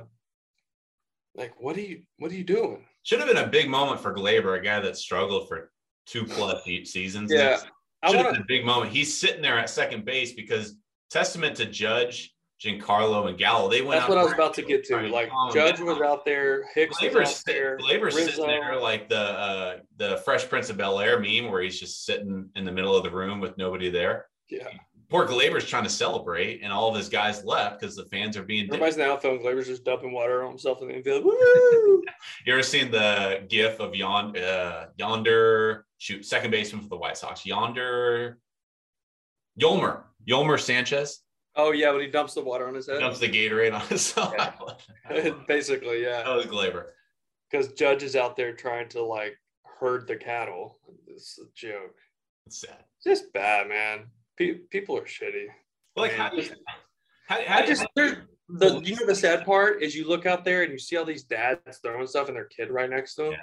[1.35, 2.85] Like, what are you what are you doing?
[3.03, 5.71] Should have been a big moment for Gleyber, a guy that struggled for
[6.05, 7.31] two plus seasons.
[7.33, 7.57] Yeah,
[8.03, 8.91] I Should have want been a big moment.
[8.91, 10.75] He's sitting there at second base because
[11.09, 13.69] testament to Judge, Giancarlo, and Gallo.
[13.69, 14.97] They went That's out what I was about to get to.
[15.07, 15.87] Like calm Judge down.
[15.87, 20.49] was out there, Hicks was out there, Gleyber's sitting there like the uh, the Fresh
[20.49, 23.39] Prince of Bel Air meme, where he's just sitting in the middle of the room
[23.39, 24.25] with nobody there.
[24.49, 24.67] Yeah,
[25.11, 28.43] Poor Gleyber's trying to celebrate, and all of his guys left because the fans are
[28.43, 28.65] being.
[28.67, 29.41] everybody's in the outfield.
[29.41, 31.25] Gleyber's just dumping water on himself in the infield.
[31.25, 32.03] Woo!
[32.45, 37.17] You ever seen the GIF of yon, uh, yonder shoot second baseman for the White
[37.17, 37.45] Sox?
[37.45, 38.39] Yonder
[39.59, 41.21] Yolmer Yolmer Sanchez
[41.55, 42.99] oh yeah, when he dumps the water on his head.
[42.99, 44.53] dumps the Gatorade on his side.
[45.47, 46.23] Basically, yeah.
[46.23, 46.85] that yeah, was Gleyber.
[47.49, 50.77] because Judge is out there trying to like herd the cattle.
[51.07, 51.97] It's a joke.
[52.47, 52.83] It's sad.
[53.03, 54.05] Just bad, man.
[54.47, 55.47] Pe- people are shitty.
[55.95, 56.49] Like how, do you-
[57.27, 58.17] how, how I just there's
[58.49, 61.05] the you know the sad part is you look out there and you see all
[61.05, 63.31] these dads throwing stuff and their kid right next to them.
[63.31, 63.37] Yeah.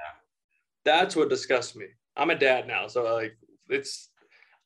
[0.84, 1.86] That's what disgusts me.
[2.16, 3.36] I'm a dad now, so like
[3.68, 4.10] it's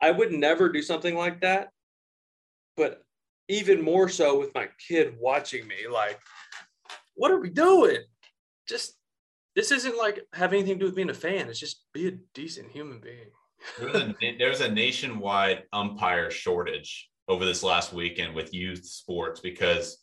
[0.01, 1.71] I would never do something like that.
[2.77, 3.05] But
[3.49, 6.18] even more so with my kid watching me, like,
[7.14, 7.99] what are we doing?
[8.68, 8.95] Just
[9.55, 11.49] this isn't like have anything to do with being a fan.
[11.49, 13.31] It's just be a decent human being.
[13.79, 19.98] There was a, a nationwide umpire shortage over this last weekend with youth sports because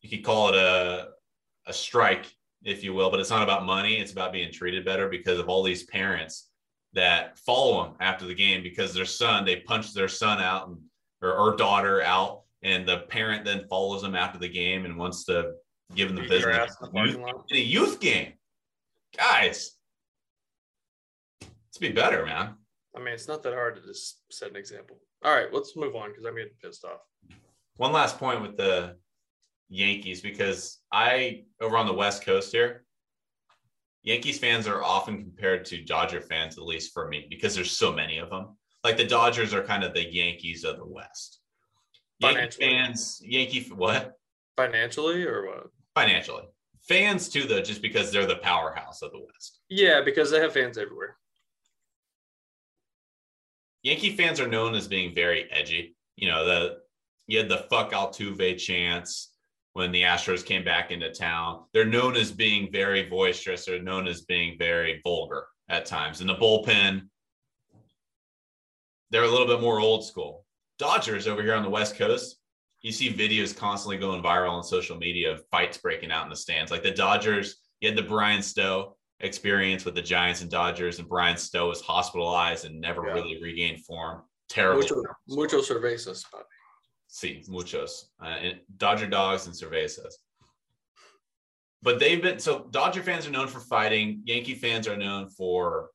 [0.00, 1.08] you could call it a
[1.66, 2.26] a strike,
[2.64, 3.98] if you will, but it's not about money.
[3.98, 6.48] It's about being treated better because of all these parents
[6.92, 10.78] that follow them after the game because their son they punch their son out and,
[11.22, 15.24] or, or daughter out, and the parent then follows them after the game and wants
[15.26, 15.52] to
[15.94, 18.32] give them the Beat business in the Youth- in a youth game,
[19.16, 19.76] guys.
[21.40, 22.54] Let's be better, man.
[22.94, 24.98] I mean, it's not that hard to just set an example.
[25.24, 27.00] All right, let's move on because I'm getting pissed off.
[27.76, 28.96] one last point with the
[29.68, 32.84] Yankees because I over on the West Coast here,
[34.02, 37.92] Yankees fans are often compared to Dodger fans, at least for me, because there's so
[37.92, 38.56] many of them.
[38.84, 41.40] Like the Dodgers are kind of the Yankees of the West.
[42.18, 44.14] Yankee fans, Yankee what?
[44.56, 45.66] Financially or what?
[45.94, 46.44] Financially,
[46.82, 49.60] Fans too, though, just because they're the powerhouse of the West.
[49.68, 51.16] Yeah, because they have fans everywhere.
[53.82, 55.96] Yankee fans are known as being very edgy.
[56.16, 56.78] You know, the
[57.26, 59.32] you had the fuck Altuve chants
[59.72, 61.64] when the Astros came back into town.
[61.72, 63.64] They're known as being very boisterous.
[63.64, 66.20] They're known as being very vulgar at times.
[66.20, 67.08] In the bullpen,
[69.10, 70.44] they're a little bit more old school.
[70.78, 72.38] Dodgers over here on the West Coast,
[72.82, 76.36] you see videos constantly going viral on social media of fights breaking out in the
[76.36, 76.70] stands.
[76.70, 81.08] Like the Dodgers, you had the Bryan Stow experience with the Giants and Dodgers, and
[81.08, 83.14] Bryan Stow was hospitalized and never Yeah.
[83.14, 84.24] really regained form.
[84.48, 84.82] Terrible.
[84.82, 86.24] Mucho, mucho cervezas.
[86.30, 86.44] Bobby.
[87.08, 88.10] Sí, muchos.
[88.20, 90.14] Uh, and Dodger dogs and cervezas.
[91.82, 94.22] But they've been so Dodger fans are known for fighting.
[94.24, 95.90] Yankee fans are known for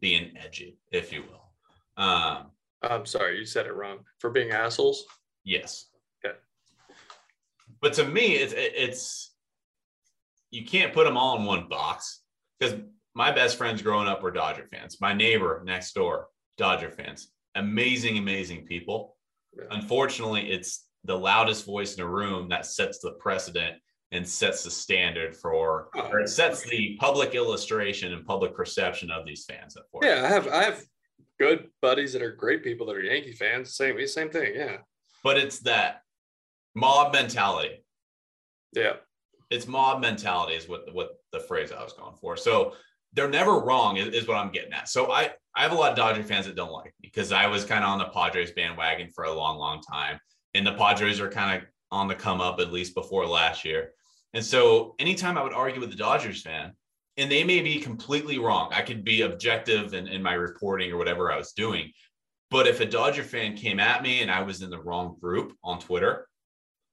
[0.00, 1.52] being edgy, if you will.
[1.96, 2.50] Um,
[2.82, 3.98] I'm sorry, you said it wrong.
[4.18, 5.04] For being assholes.
[5.44, 5.86] yes.
[6.24, 6.36] Okay.
[7.80, 9.34] But to me, it's it's
[10.50, 12.22] you can't put them all in one box
[12.58, 12.76] because
[13.14, 14.98] my best friends growing up were Dodger fans.
[15.00, 17.28] My neighbor next door, Dodger fans.
[17.54, 19.16] Amazing, amazing people.
[19.56, 19.64] Yeah.
[19.70, 23.76] Unfortunately, it's the loudest voice in a room that sets the precedent
[24.12, 29.10] and sets the standard for, oh, or it sets the public illustration and public perception
[29.10, 29.76] of these fans.
[30.02, 30.82] Yeah, I have I have
[31.38, 33.74] good buddies that are great people that are Yankee fans.
[33.74, 34.52] Same same thing.
[34.54, 34.78] Yeah.
[35.24, 36.02] But it's that
[36.74, 37.84] mob mentality.
[38.72, 38.96] Yeah.
[39.50, 42.36] It's mob mentality is what what the phrase I was going for.
[42.36, 42.74] So
[43.12, 44.88] they're never wrong is, is what I'm getting at.
[44.88, 47.46] So I I have a lot of Dodger fans that don't like me because I
[47.46, 50.18] was kind of on the Padres bandwagon for a long, long time.
[50.54, 53.92] And the Padres are kind of on the come up at least before last year.
[54.34, 56.72] And so anytime I would argue with the Dodgers fan,
[57.16, 58.70] and they may be completely wrong.
[58.72, 61.92] I could be objective in, in my reporting or whatever I was doing.
[62.50, 65.54] But if a Dodger fan came at me and I was in the wrong group
[65.64, 66.28] on Twitter,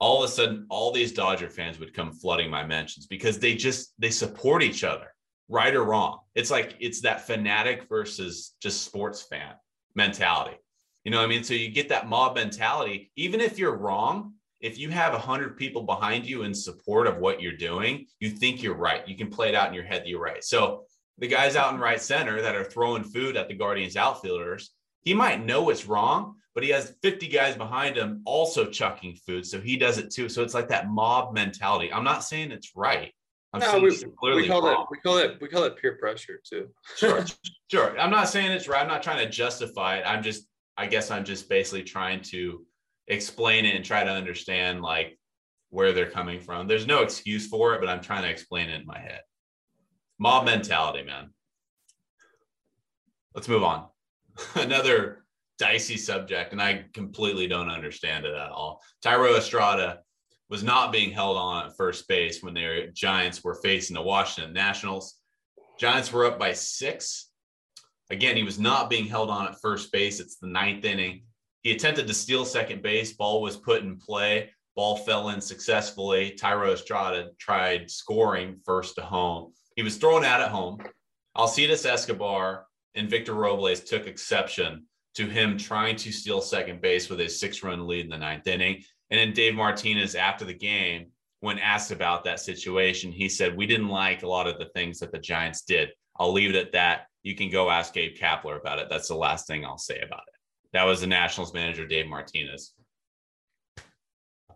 [0.04, 3.56] all of a sudden all these Dodger fans would come flooding my mentions because they
[3.56, 5.08] just they support each other,
[5.48, 6.20] right or wrong.
[6.36, 9.54] It's like it's that fanatic versus just sports fan
[9.96, 10.58] mentality.
[11.06, 11.46] You know what I mean?
[11.46, 15.56] So you get that mob mentality, even if you're wrong, if you have a hundred
[15.56, 19.08] people behind you in support of what you're doing, you think you're right.
[19.08, 20.44] You can play it out in your head that you're right.
[20.44, 20.84] So
[21.18, 24.72] the guys out in right center that are throwing food at the Guardians outfielders,
[25.04, 29.46] he might know it's wrong, but he has 50 guys behind him also chucking food.
[29.46, 30.30] So he does it too.
[30.30, 31.92] So it's like that mob mentality.
[31.92, 33.12] I'm not saying it's right.
[33.54, 33.84] I'm No, saying
[34.22, 34.82] we, we call wrong.
[34.82, 36.70] it we call it we call it peer pressure too.
[36.98, 37.24] Sure,
[37.72, 38.00] sure.
[38.00, 38.82] I'm not saying it's right.
[38.82, 40.04] I'm not trying to justify it.
[40.08, 42.66] I'm just, I guess I'm just basically trying to
[43.08, 45.20] explain it and try to understand like
[45.70, 46.68] where they're coming from.
[46.68, 49.22] There's no excuse for it, but I'm trying to explain it in my head.
[50.18, 51.32] Mob mentality, man.
[53.36, 53.88] Let's move on.
[54.56, 55.26] Another
[55.60, 58.82] dicey subject, and I completely don't understand it at all.
[59.06, 60.00] Thairo Estrada
[60.50, 64.54] was not being held on at first base when their Giants were facing the Washington
[64.54, 65.16] Nationals.
[65.80, 67.30] Giants were up by six.
[68.10, 70.20] Again, he was not being held on at first base.
[70.20, 71.24] It's the ninth inning.
[71.62, 73.14] He attempted to steal second base.
[73.14, 74.52] Ball was put in play.
[74.76, 76.38] Ball fell in successfully.
[76.40, 79.54] Thairo Estrada tried scoring first to home.
[79.76, 80.80] He was thrown out at home.
[81.36, 87.20] Alcides Escobar and Victor Robles took exception to him trying to steal second base with
[87.22, 88.84] a six run lead in the ninth inning.
[89.10, 91.08] And then Dave Martinez, after the game,
[91.42, 95.00] when asked about that situation, he said, We didn't like a lot of the things
[95.00, 95.90] that the Giants did.
[96.18, 97.08] I'll leave it at that.
[97.22, 98.88] You can go ask Gabe Kapler about it.
[98.90, 100.40] That's the last thing I'll say about it.
[100.74, 102.74] That was the Nationals manager, Dave Martinez.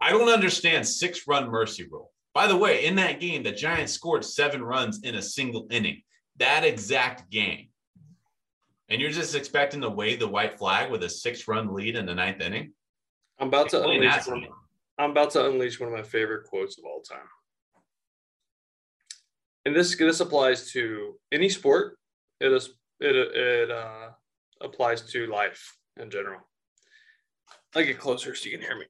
[0.02, 2.12] I don't understand six run mercy rule.
[2.34, 6.02] By the way, in that game, the Giants scored seven runs in a single inning.
[6.38, 7.70] That exact game.
[8.90, 12.06] And you're just expecting to wave the white flag with a six run lead in
[12.06, 12.74] the ninth inning?
[13.40, 14.48] I'm about to Explain unleash one.
[14.98, 17.20] I'm about to unleash one of my favorite quotes of all time.
[19.66, 21.98] And this this applies to any sport.
[22.40, 22.70] It is
[23.00, 24.10] it it uh,
[24.62, 26.40] applies to life in general.
[27.76, 28.86] I get closer so you can hear me.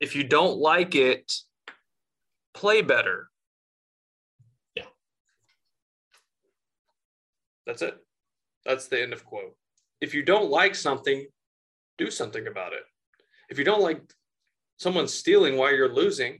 [0.00, 1.32] If you don't like it,
[2.54, 3.30] play better.
[7.68, 7.98] That's it.
[8.64, 9.54] That's the end of quote.
[10.00, 11.26] If you don't like something,
[11.98, 12.82] do something about it.
[13.50, 14.00] If you don't like
[14.78, 16.38] someone stealing while you're losing,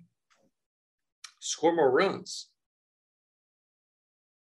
[1.38, 2.48] score more runs.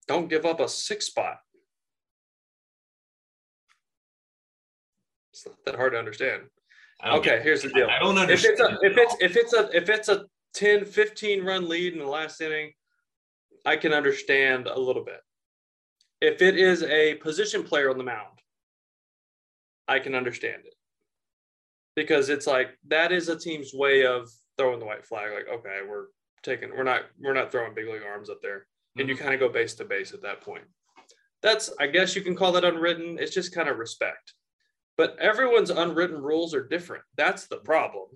[0.08, 1.36] Don't give up a six spot.
[5.32, 6.42] It's not that hard to understand.
[7.06, 7.88] Okay, here's the deal.
[7.88, 8.54] I don't If understand.
[8.58, 12.00] it's a if it's if it's a if it's a 10, 15 run lead in
[12.00, 12.72] the last inning,
[13.64, 15.20] I can understand a little bit.
[16.22, 18.38] If it is a position player on the mound,
[19.88, 20.74] I can understand it.
[21.96, 25.32] Because it's like that is a team's way of throwing the white flag.
[25.32, 26.06] Like, okay, we're
[26.44, 28.66] taking we're not we're not throwing big league arms up there.
[28.96, 29.08] And Mm-hmm.
[29.08, 30.64] you kind of go base to base at that point.
[31.42, 33.18] That's I guess you can call that unwritten.
[33.18, 34.34] It's just kind of respect.
[34.96, 37.02] But everyone's unwritten rules are different.
[37.16, 38.06] That's the problem.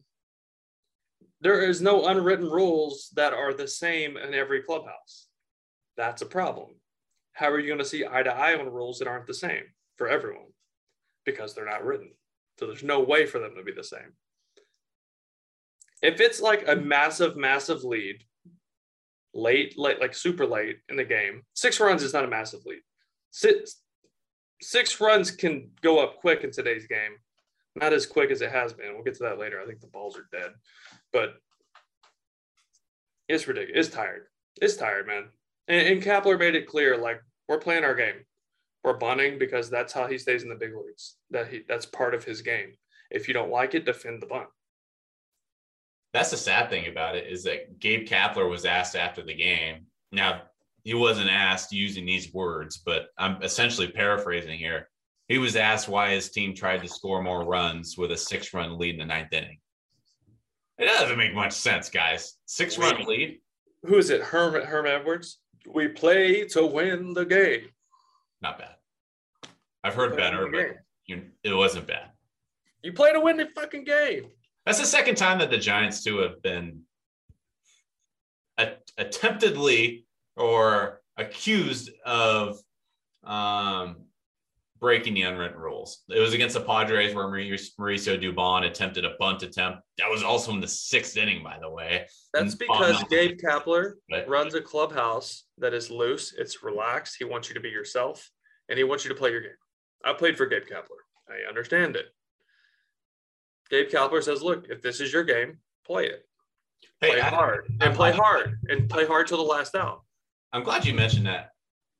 [1.40, 5.26] There is no unwritten rules that are the same in every clubhouse.
[5.96, 6.68] That's a problem.
[7.36, 9.64] How are you going to see eye to eye on rules that aren't the same
[9.96, 10.46] for everyone?
[11.26, 12.12] Because they're not written.
[12.58, 14.14] So there's no way for them to be the same.
[16.00, 16.88] If it's like a hmm.
[16.88, 18.24] massive, massive lead,
[19.34, 22.80] late, late, like super late in the game, six runs is not a massive lead.
[23.32, 23.82] Six,
[24.62, 27.16] six runs can go up quick in today's game.
[27.74, 28.94] Not as quick as it has been.
[28.94, 29.60] We'll get to that later.
[29.60, 30.52] I think the balls are dead,
[31.12, 31.34] but
[33.28, 33.88] it's ridiculous.
[33.88, 34.22] It's tired.
[34.62, 35.24] It's tired, man.
[35.68, 38.24] And, and Kapler made it clear, like we're playing our game.
[38.84, 41.16] We're bunting because that's how he stays in the big leagues.
[41.30, 42.74] That he that's part of his game.
[43.10, 44.48] If you don't like it, defend the bunt.
[46.12, 49.86] That's the sad thing about it is that Gabe Kapler was asked after the game.
[50.12, 50.42] Now,
[50.82, 54.88] he wasn't asked using these words, but I'm essentially paraphrasing here.
[55.28, 58.78] He was asked why his team tried to score more runs with a six run
[58.78, 59.58] lead in the ninth inning.
[60.78, 62.34] It doesn't make much sense, guys.
[62.46, 63.40] Six run lead?
[63.82, 64.22] Who is it?
[64.22, 65.40] Herm Herm Edwards.
[65.72, 67.68] We play to win the game.
[68.40, 68.74] Not bad.
[69.82, 70.76] I've heard Play better, but
[71.06, 72.10] you, it wasn't bad.
[72.82, 74.30] You play to win the fucking game.
[74.64, 76.82] That's the second time that the Giants too have been
[78.98, 80.04] attemptedly
[80.36, 82.58] or accused of
[83.24, 84.05] um,
[84.80, 86.02] breaking the unwritten rules.
[86.08, 89.80] It was against the Padres where Mauricio Dubon attempted a bunt attempt.
[89.98, 92.06] That was also in the sixth inning, by the way.
[92.32, 93.06] That's because oh.
[93.08, 96.34] Gabe Kapler But- runs a clubhouse that is loose.
[96.36, 97.16] It's relaxed.
[97.18, 98.30] He wants you to be yourself,
[98.68, 99.50] and he wants you to play your game.
[100.04, 101.00] I played for Gabe Kapler.
[101.28, 102.06] I understand it.
[103.70, 106.24] Gabe Kapler says, "Look, if this is your game, play it.
[107.00, 109.74] Hey, Play I- hard I'm and play glad- hard and play hard till the last
[109.74, 110.02] out."
[110.52, 111.50] I'm glad you mentioned that.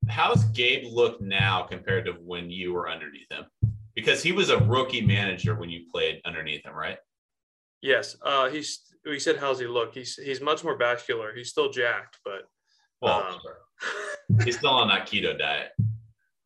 [0.09, 3.45] How's Gabe look now compared to when you were underneath him?
[3.95, 6.99] Because he was a rookie manager when you played underneath him, right?
[7.83, 8.81] Yes, uh, he's.
[9.05, 11.35] We said, "How's he look?" He's he's much more vascular.
[11.35, 12.49] He's still jacked, but
[13.01, 15.71] Well, um, he's still on that keto diet.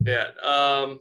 [0.04, 0.28] yeah.
[0.42, 1.00] Um,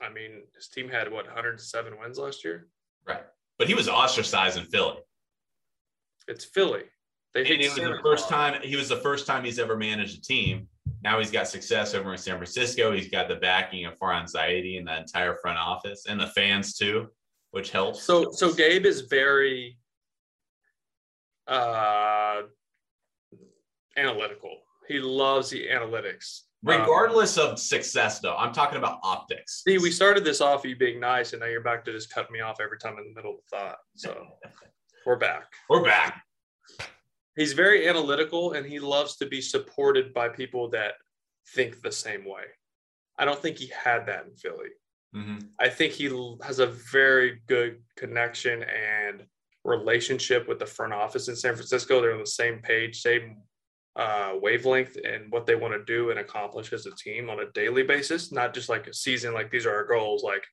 [0.00, 2.68] I mean, his team had what 107 wins last year.
[3.06, 3.22] Right.
[3.58, 4.98] But he was ostracized in Philly.
[6.28, 6.84] It's Philly.
[7.34, 10.18] They And it was the first time he was the first time he's ever managed
[10.18, 10.68] a team.
[11.02, 12.92] Now he's got success over in San Francisco.
[12.92, 16.74] He's got the backing of Farhan Zaidi and the entire front office and the fans
[16.74, 17.08] too,
[17.50, 18.02] which helps.
[18.02, 19.78] So so Gabe is very
[21.48, 22.42] uh
[23.96, 24.58] analytical.
[24.88, 26.42] He loves the analytics.
[26.66, 29.62] Um, regardless of success, though, I'm talking about optics.
[29.66, 32.30] see, we started this off you being nice, and now you're back to just cut
[32.30, 33.78] me off every time in the middle of a thought.
[33.96, 34.26] So
[35.04, 35.52] we're back.
[35.68, 36.22] We're back.
[37.36, 40.94] He's very analytical and he loves to be supported by people that
[41.54, 42.44] think the same way.
[43.18, 44.70] I don't think he had that in Philly.
[45.14, 45.48] Mhm.
[45.58, 46.06] I think he
[46.42, 49.26] has a very good connection and
[49.64, 52.00] relationship with the front office in San Francisco.
[52.00, 53.42] They're on the same page, same
[53.94, 57.50] uh, wavelength, and what they want to do and accomplish as a team on a
[57.52, 60.44] daily basis, not just like a season, like these are our goals, like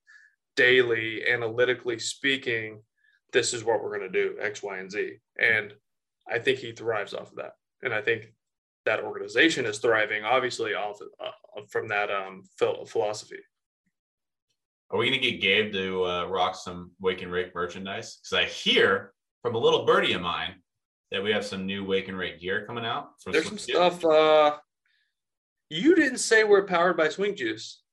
[0.58, 2.84] daily, analytically speaking,
[3.32, 5.20] this is what we're going to do, X, Y, and Z.
[5.40, 5.74] And
[6.32, 7.54] I think he thrives off of that.
[7.82, 8.34] And I think
[8.86, 13.40] that organization is thriving, obviously, off uh, from that um, philosophy.
[14.92, 18.20] Are we going to get Gabe to uh, rock some Wake and Rake merchandise?
[18.22, 20.56] Because I hear from a little birdie of mine
[21.12, 23.10] that we have some new Wake and Rake gear coming out.
[23.26, 23.64] There's some Juice.
[23.64, 24.04] stuff.
[24.04, 24.58] Uh,
[25.70, 27.84] you didn't say we're powered by Swing Juice.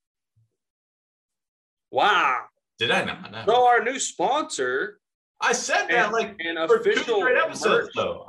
[1.90, 2.44] Wow.
[2.78, 3.30] Did I not?
[3.30, 3.42] No.
[3.46, 5.00] So our new sponsor,
[5.40, 8.26] I said that and, like an for two official straight episodes, merch- though.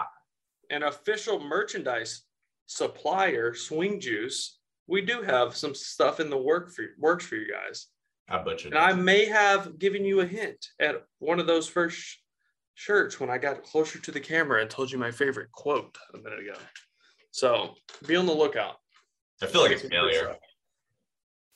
[0.70, 2.24] an official merchandise
[2.66, 4.60] supplier, Swing Juice.
[4.88, 7.88] We do have some stuff in the work for works for you guys,
[8.30, 11.98] I butchered and I may have given you a hint at one of those first
[11.98, 12.16] sh-
[12.76, 16.18] shirts when I got closer to the camera and told you my favorite quote a
[16.18, 16.58] minute ago.
[17.32, 18.76] So be on the lookout.
[19.42, 20.36] I feel like a Get some free failure.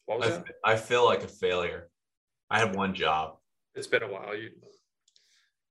[0.05, 0.45] What was I, that?
[0.63, 1.89] I feel like a failure.
[2.49, 3.37] I have one job.
[3.75, 4.35] It's been a while.
[4.35, 4.49] You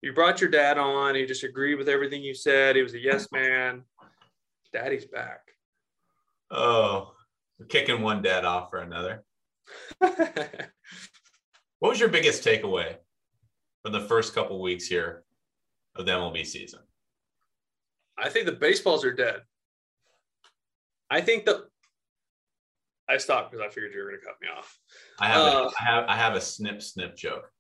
[0.03, 1.15] you brought your dad on.
[1.15, 2.77] He just agreed with everything you said.
[2.77, 3.83] He was a yes man.
[4.73, 5.41] Daddy's back.
[6.51, 7.13] Oh,
[7.69, 9.25] kicking one dad off for another.
[11.81, 12.97] What was your biggest takeaway
[13.83, 15.25] from the first couple weeks here
[15.97, 16.81] of the MLB season?
[18.19, 19.41] I think the baseballs are dead.
[21.11, 21.65] I think the
[23.09, 24.79] I stopped because I figured you were going to cut me off.
[25.19, 27.51] I have, Uh, a, I have I have a snip snip joke.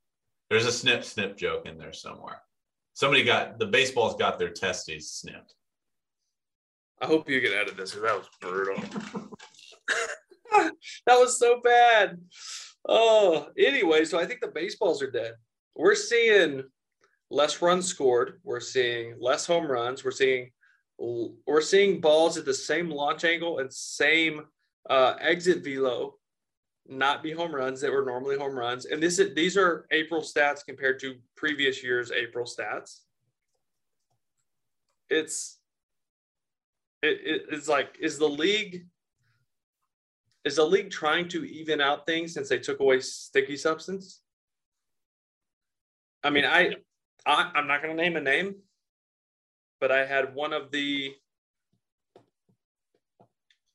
[0.50, 2.42] There's a snip snip joke in there somewhere.
[2.92, 5.54] Somebody got the baseball's got their testes snipped.
[7.00, 8.82] I hope you get out of this because that was brutal.
[11.06, 12.18] that was so bad.
[12.86, 15.34] Oh, anyway, so I think the baseballs are dead.
[15.76, 16.64] We're seeing
[17.30, 18.40] less runs scored.
[18.42, 20.04] We're seeing less home runs.
[20.04, 20.50] We're seeing
[20.98, 24.42] we're seeing balls at the same launch angle and same
[24.90, 26.16] uh, exit velo
[26.86, 28.86] not be home runs that were normally home runs.
[28.86, 33.00] And this is, these are April stats compared to previous year's April stats.
[35.08, 35.58] It's
[37.02, 38.86] it, it, it's like is the league
[40.44, 44.20] is the league trying to even out things since they took away sticky substance?
[46.22, 46.74] I mean, I,
[47.26, 48.56] I I'm not going to name a name,
[49.80, 51.12] but I had one of the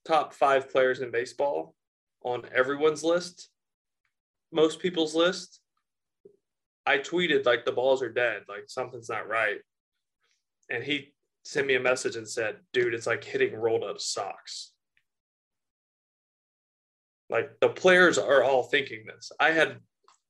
[0.08, 1.75] top five players in baseball
[2.26, 3.50] on everyone's list,
[4.52, 5.62] most people's list.
[6.86, 9.60] I tweeted like the balls are dead, like something's not right.
[10.70, 11.14] And he
[11.44, 14.72] sent me a message and said, dude, it's like hitting rolled up socks.
[17.30, 19.32] Like the players are all thinking this.
[19.40, 19.78] I had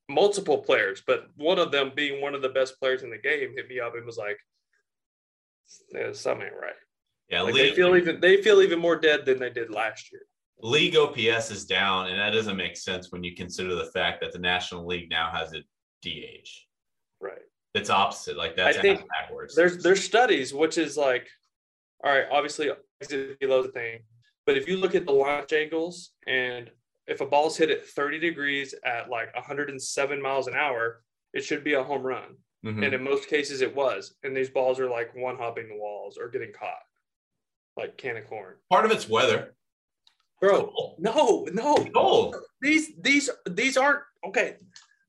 [0.09, 3.53] multiple players, but one of them being one of the best players in the game
[3.55, 4.37] hit me up and was like,
[5.91, 6.73] "There's something ain't right."
[7.29, 10.09] Yeah, Like league, they feel even they feel even more dead than they did last
[10.11, 10.21] year.
[10.59, 14.31] League OPS is down, and that doesn't make sense when you consider the fact that
[14.31, 15.59] the National League now has a
[16.01, 16.47] DH.
[17.19, 17.41] Right.
[17.73, 18.37] It's opposite.
[18.37, 19.55] Like that's I think backwards.
[19.55, 21.27] There's there's studies which is like,
[22.03, 22.69] all right, obviously
[23.01, 23.99] exit is a thing,
[24.45, 26.71] but if you look at the launch angles and
[27.07, 31.01] if a ball's hit at 30 degrees at like 107 miles an hour,
[31.33, 32.37] it should be a home run.
[32.65, 32.83] Mhm.
[32.83, 34.15] And in most cases, it was.
[34.23, 36.81] And these balls are like one hopping the walls or getting caught,
[37.77, 38.55] like can of corn.
[38.71, 39.55] Part of it's weather.
[40.45, 42.33] Bro, no, no.
[42.61, 44.57] These these these aren't okay.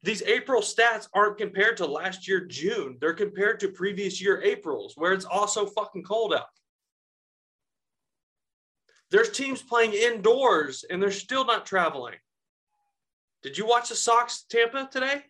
[0.03, 2.97] These April stats aren't compared to last year June.
[3.01, 6.47] They're compared to previous year Aprils, where it's also fucking cold out.
[9.11, 12.15] There's teams playing indoors and they're still not traveling.
[13.43, 15.23] Did you watch the Sox Tampa today?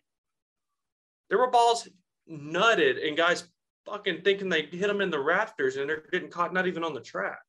[1.29, 1.87] There were balls
[2.31, 3.43] nutted and guys
[3.85, 6.93] fucking thinking they hit them in the rafters and they're getting caught not even on
[6.93, 7.46] the track.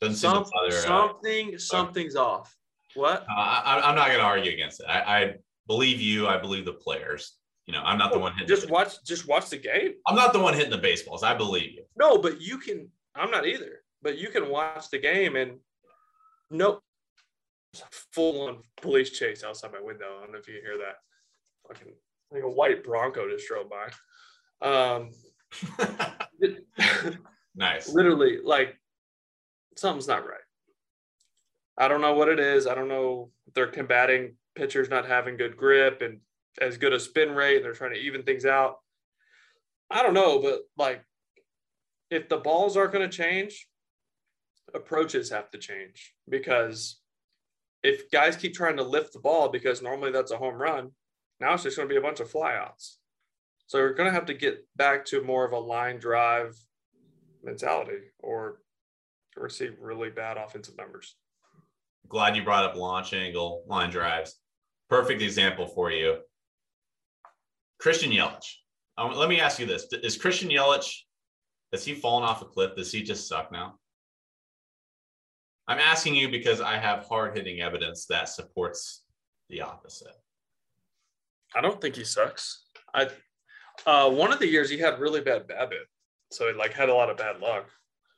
[0.00, 0.76] Doesn't seem Some, bother.
[0.76, 2.56] uh, something, something's off.
[2.94, 3.22] What?
[3.22, 4.86] Uh, I, I'm not going to argue against it.
[4.86, 5.34] I, I
[5.66, 6.26] believe you.
[6.26, 7.36] I believe the players.
[7.66, 8.48] You know, I'm not the one hitting.
[8.48, 9.94] Just the, watch, just watch the game.
[10.06, 11.22] I'm not the one hitting the baseballs.
[11.22, 11.84] I believe you.
[11.96, 12.88] No, but you can.
[13.14, 13.82] I'm not either.
[14.00, 15.58] But you can watch the game and
[16.50, 16.80] no
[18.12, 20.06] full on police chase outside my window.
[20.16, 20.96] I don't know if you hear that.
[21.66, 21.92] Fucking
[22.30, 23.90] like a white Bronco just drove by.
[24.66, 25.10] Um,
[27.54, 27.92] nice.
[27.92, 28.77] literally, like
[29.78, 30.40] something's not right.
[31.76, 32.66] I don't know what it is.
[32.66, 33.30] I don't know.
[33.54, 36.20] They're combating pitchers not having good grip and
[36.60, 37.56] as good a spin rate.
[37.56, 38.78] and They're trying to even things out.
[39.90, 41.02] I don't know, but like
[42.10, 43.68] if the balls aren't going to change,
[44.74, 47.00] approaches have to change because
[47.82, 50.90] if guys keep trying to lift the ball because normally that's a home run,
[51.40, 52.96] now it's just going to be a bunch of flyouts.
[53.66, 56.56] So we're going to have to get back to more of a line drive
[57.42, 58.60] mentality or
[59.38, 61.16] or see really bad offensive numbers.
[62.08, 64.36] Glad you brought up launch angle line drives.
[64.88, 66.18] Perfect example for you.
[67.78, 68.54] Christian Yelich.
[68.96, 70.92] Um, let me ask you this: Is Christian Yelich
[71.72, 72.74] has he fallen off a cliff?
[72.76, 73.74] Does he just suck now?
[75.66, 79.04] I'm asking you because I have hard hitting evidence that supports
[79.50, 80.14] the opposite.
[81.54, 82.64] I don't think he sucks.
[82.94, 83.08] I
[83.86, 85.84] uh, one of the years he had really bad BABIP,
[86.32, 87.68] so he like had a lot of bad luck.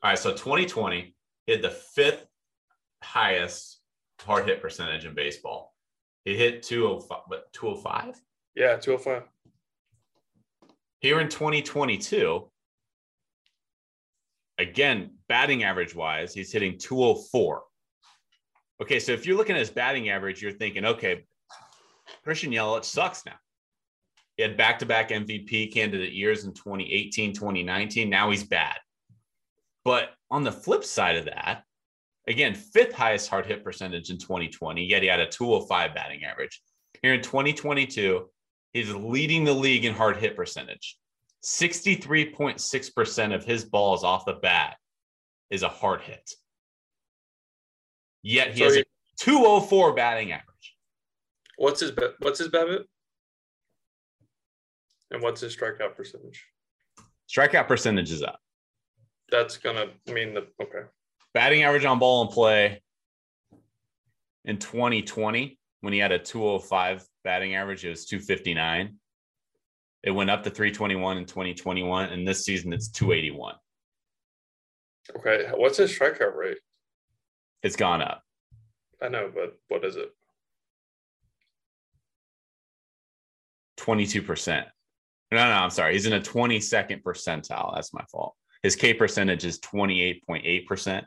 [0.02, 1.14] All right, so 2020
[1.46, 2.26] hit the fifth
[3.02, 3.80] highest
[4.20, 5.74] hard hit percentage in baseball.
[6.24, 8.20] He hit 205, but 205
[8.54, 9.22] Yeah, two hundred five.
[11.00, 12.50] here in 2022.
[14.58, 17.62] Again, batting average wise, he's hitting 204.
[18.82, 21.24] Okay, so if you're looking at his batting average, you're thinking, okay,
[22.24, 23.36] Christian Yelich sucks now.
[24.36, 28.10] He had back to back MVP candidate years in 2018, 2019.
[28.10, 28.76] Now he's bad.
[29.84, 31.64] But on the flip side of that,
[32.28, 36.62] again, fifth highest hard hit percentage in 2020, yet he had a 205 batting average.
[37.02, 38.28] Here in 2022,
[38.72, 40.98] he's leading the league in hard hit percentage.
[41.44, 44.76] 63.6% of his balls off the bat
[45.50, 46.30] is a hard hit.
[48.22, 48.84] Yet he So has a
[49.18, 50.76] 204 batting average.
[51.56, 52.84] What's his what's his BABIP?
[55.10, 56.44] And what's his strikeout percentage?
[57.28, 58.40] Strikeout percentage is up.
[59.30, 60.86] That's gonna mean the okay.
[61.34, 62.82] batting average on ball and play
[64.44, 68.96] in 2020 when he had a 205 batting average it was 259
[70.02, 73.54] It went up to 321 in 2021, and this season it's 281.
[75.16, 76.58] Okay, what's his strikeout rate?
[77.62, 78.22] It's gone up.
[79.02, 80.10] I know, but what is it?
[83.78, 84.64] 22%.
[85.32, 85.94] No, no, I'm sorry.
[85.94, 87.74] He's in a 22nd percentile.
[87.74, 88.34] That's my fault.
[88.62, 91.04] His K percentage is 28.8%,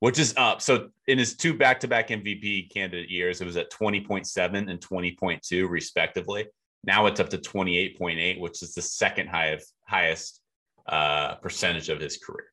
[0.00, 0.60] which is up.
[0.60, 4.80] So in his two back to back MVP candidate years, it was at 20.7 and
[4.80, 6.46] 20.2, respectively.
[6.84, 10.40] Now it's up to 28.8, which is the second highest, highest
[10.86, 12.48] uh, percentage of his career.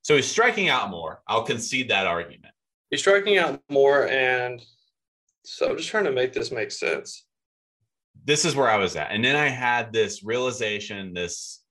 [0.00, 1.20] So he's striking out more.
[1.28, 2.54] I'll concede that argument.
[2.88, 4.64] He's striking out more, and
[5.44, 7.26] so I'm just trying to make this make sense.
[8.24, 9.10] this is where I was at.
[9.10, 11.62] And then I had this realization, this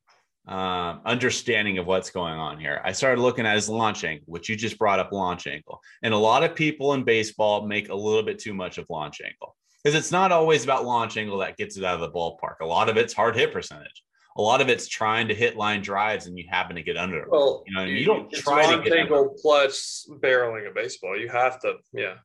[0.47, 2.81] um, understanding of what's going on here.
[2.83, 5.81] I started looking at his launch angle, which you just brought up launch angle.
[6.03, 9.19] And a lot of people in baseball make a little bit too much of launch
[9.21, 12.55] angle because it's not always about launch angle that gets it out of the ballpark.
[12.61, 14.03] A lot of it's hard hit percentage.
[14.37, 17.21] A lot of it's trying to hit line drives and you happen to get under
[17.21, 17.29] them.
[17.29, 21.19] Well, You know, you don't it's try to get under angle plus barreling a baseball.
[21.19, 22.15] You have to, yeah.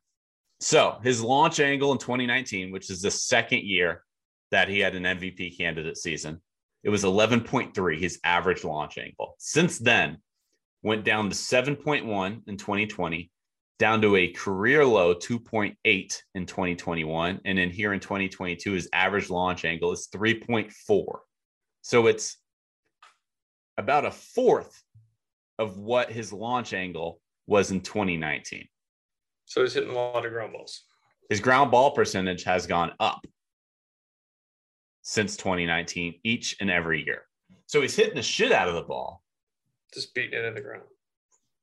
[0.59, 4.03] So his launch angle in 2019, which is the second year
[4.51, 6.41] that he had an MVP candidate season,
[6.83, 9.35] it was 11.3, his average launch angle.
[9.39, 10.17] Since then,
[10.81, 13.31] went down to 7.1 in 2020,
[13.79, 15.75] down to a career low 2.8
[16.35, 17.39] in 2021.
[17.45, 21.19] And then here in 2022, his average launch angle is 3.4.
[21.81, 22.37] So it's
[23.77, 24.83] about a fourth
[25.57, 28.65] of what his launch angle was in 2019
[29.45, 30.83] So he's hitting a lot of ground balls.
[31.29, 33.25] his ground ball percentage has gone up
[35.03, 37.23] since 2019 each and every year.
[37.67, 39.21] So he's hitting the shit out of the ball
[39.93, 40.83] Just beating it in the ground.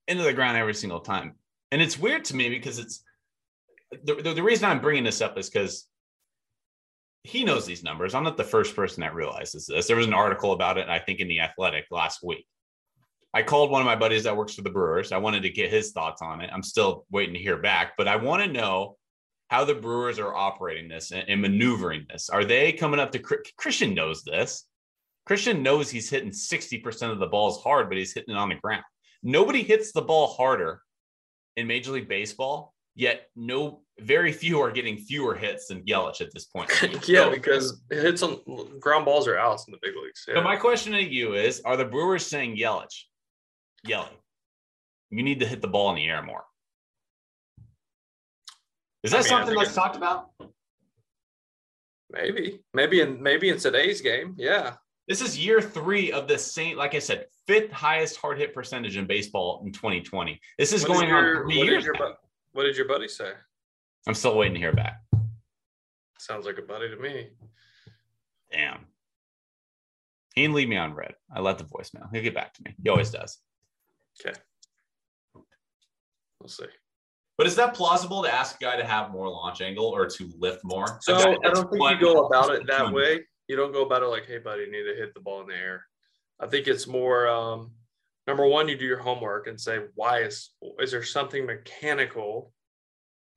[0.09, 1.35] into the ground every single time.
[1.73, 3.03] And it's weird to me because it's
[4.05, 5.87] the, the, the reason I'm bringing this up is because
[7.23, 8.15] he knows these numbers.
[8.15, 9.87] I'm not the first person that realizes this.
[9.87, 12.47] There was an article about it, I think, in The Athletic last week.
[13.35, 15.13] I called one of my buddies that works for the Brewers.
[15.13, 16.51] I wanted to get his thoughts on it.
[16.53, 18.97] I'm still waiting to hear back, but I want to know
[19.51, 22.31] how the Brewers are operating this and, and maneuvering this.
[22.31, 23.19] Are they coming up to
[23.59, 24.65] Christian knows this?
[25.27, 28.55] Christian knows he's hitting 60% of the balls hard, but he's hitting it on the
[28.55, 28.85] ground.
[29.25, 30.83] Nobody hits the ball harder
[31.57, 36.33] in Major League Baseball, yet no very few are getting fewer hits than Yelich at
[36.33, 36.71] this point.
[37.09, 38.39] yeah, So- because hits on
[38.79, 40.25] ground balls are outs in the big leagues.
[40.29, 40.37] Yeah.
[40.37, 43.03] So my question to you is: Are the Brewers saying Yelich,
[43.87, 44.09] Yelich,
[45.11, 46.45] you need to hit the ball in the air more?
[49.03, 50.31] Is that I mean, something that's talked about?
[52.11, 54.75] maybe, maybe in maybe in today's game, yeah.
[55.09, 58.97] This is year three of the same, like I said, fifth highest hard hit percentage
[58.97, 60.41] in baseball in 2020.
[60.59, 61.85] This is What did going your- on three what did years.
[61.85, 62.15] your now.
[62.53, 63.33] what did your buddy say?
[64.07, 65.01] I'm still waiting to hear back.
[66.19, 67.31] Sounds like a buddy to me.
[68.53, 68.87] Damn.
[70.35, 71.15] He didn't leave me on red.
[71.35, 72.09] I left the voicemail.
[72.13, 72.75] He'll get back to me.
[72.83, 73.39] He always does.
[74.25, 74.39] Okay.
[76.39, 76.67] We'll see.
[77.41, 80.31] But is that plausible to ask a guy to have more launch angle or to
[80.39, 80.99] lift more?
[81.01, 83.21] So I don't think you go about it that way.
[83.49, 85.47] You don't go about it like, hey, buddy, you need to hit the ball in
[85.47, 85.87] the air.
[86.39, 87.71] I think it's more um,
[88.27, 92.53] number one, you do your homework and say, why is is there something mechanical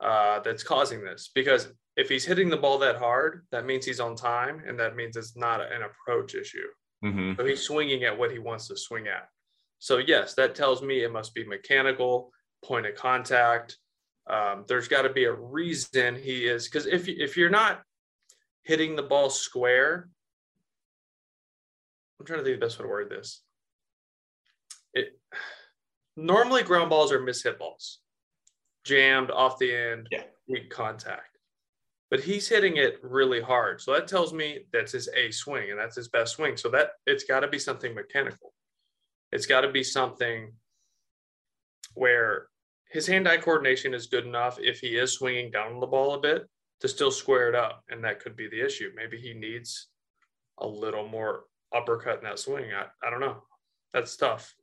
[0.02, 1.32] uh, that's causing this?
[1.34, 4.98] Because if he's hitting the ball that hard, that means he's on time, and that
[4.98, 6.68] means it's not an approach issue.
[7.06, 7.38] Mhm.
[7.38, 9.30] So he's swinging at what he wants to swing at.
[9.80, 12.34] So yes, that tells me it must be mechanical,
[12.66, 13.78] point of contact.
[14.28, 17.82] Um, there's got to be a reason he is because if if you're not
[18.64, 20.10] hitting the ball square,
[22.20, 23.42] I'm trying to think the best way to word this.
[24.94, 25.20] It
[26.16, 28.00] normally ground balls are mishit balls,
[28.86, 30.24] jammed off the end, Yeah.
[30.48, 31.38] weak contact.
[32.10, 33.82] But he's hitting it really hard.
[33.82, 36.56] So that tells me that's his A swing and that's his best swing.
[36.56, 38.54] So that it's got to be something mechanical.
[39.32, 40.54] It's got to be something
[41.96, 42.48] where
[42.94, 46.48] his hand-eye coordination is good enough if he is swinging down the ball a bit
[46.80, 48.92] to still square it up, and that could be the issue.
[48.96, 49.88] Maybe he needs
[50.60, 52.66] a little more uppercut in that swing.
[52.72, 53.38] I, I don't know.
[53.96, 54.54] That's tough.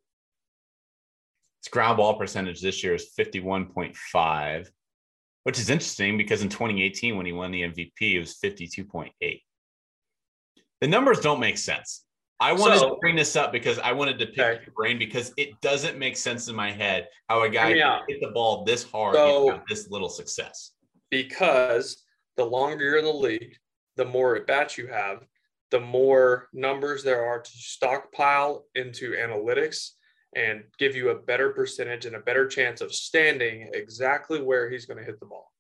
[1.61, 4.69] His ground ball percentage this year is 51.5,
[5.43, 9.11] which is interesting because in 2018, when he won the MVP, it was 52.8.
[10.81, 12.05] The numbers don't make sense.
[12.41, 14.65] I wanted So- to bring this up because I wanted to pick Okay.
[14.65, 18.21] your brain because it doesn't make sense in my head how a guy can hit
[18.23, 20.73] the ball this hard So- and have this little success.
[21.11, 22.05] because
[22.37, 23.59] the longer you're in the league,
[23.97, 25.27] the more at bats you have,
[25.71, 29.91] the more numbers there are to stockpile into analytics
[30.37, 34.87] and give you a better percentage and a better chance of standing exactly where he's
[34.87, 35.53] going to hit the ball.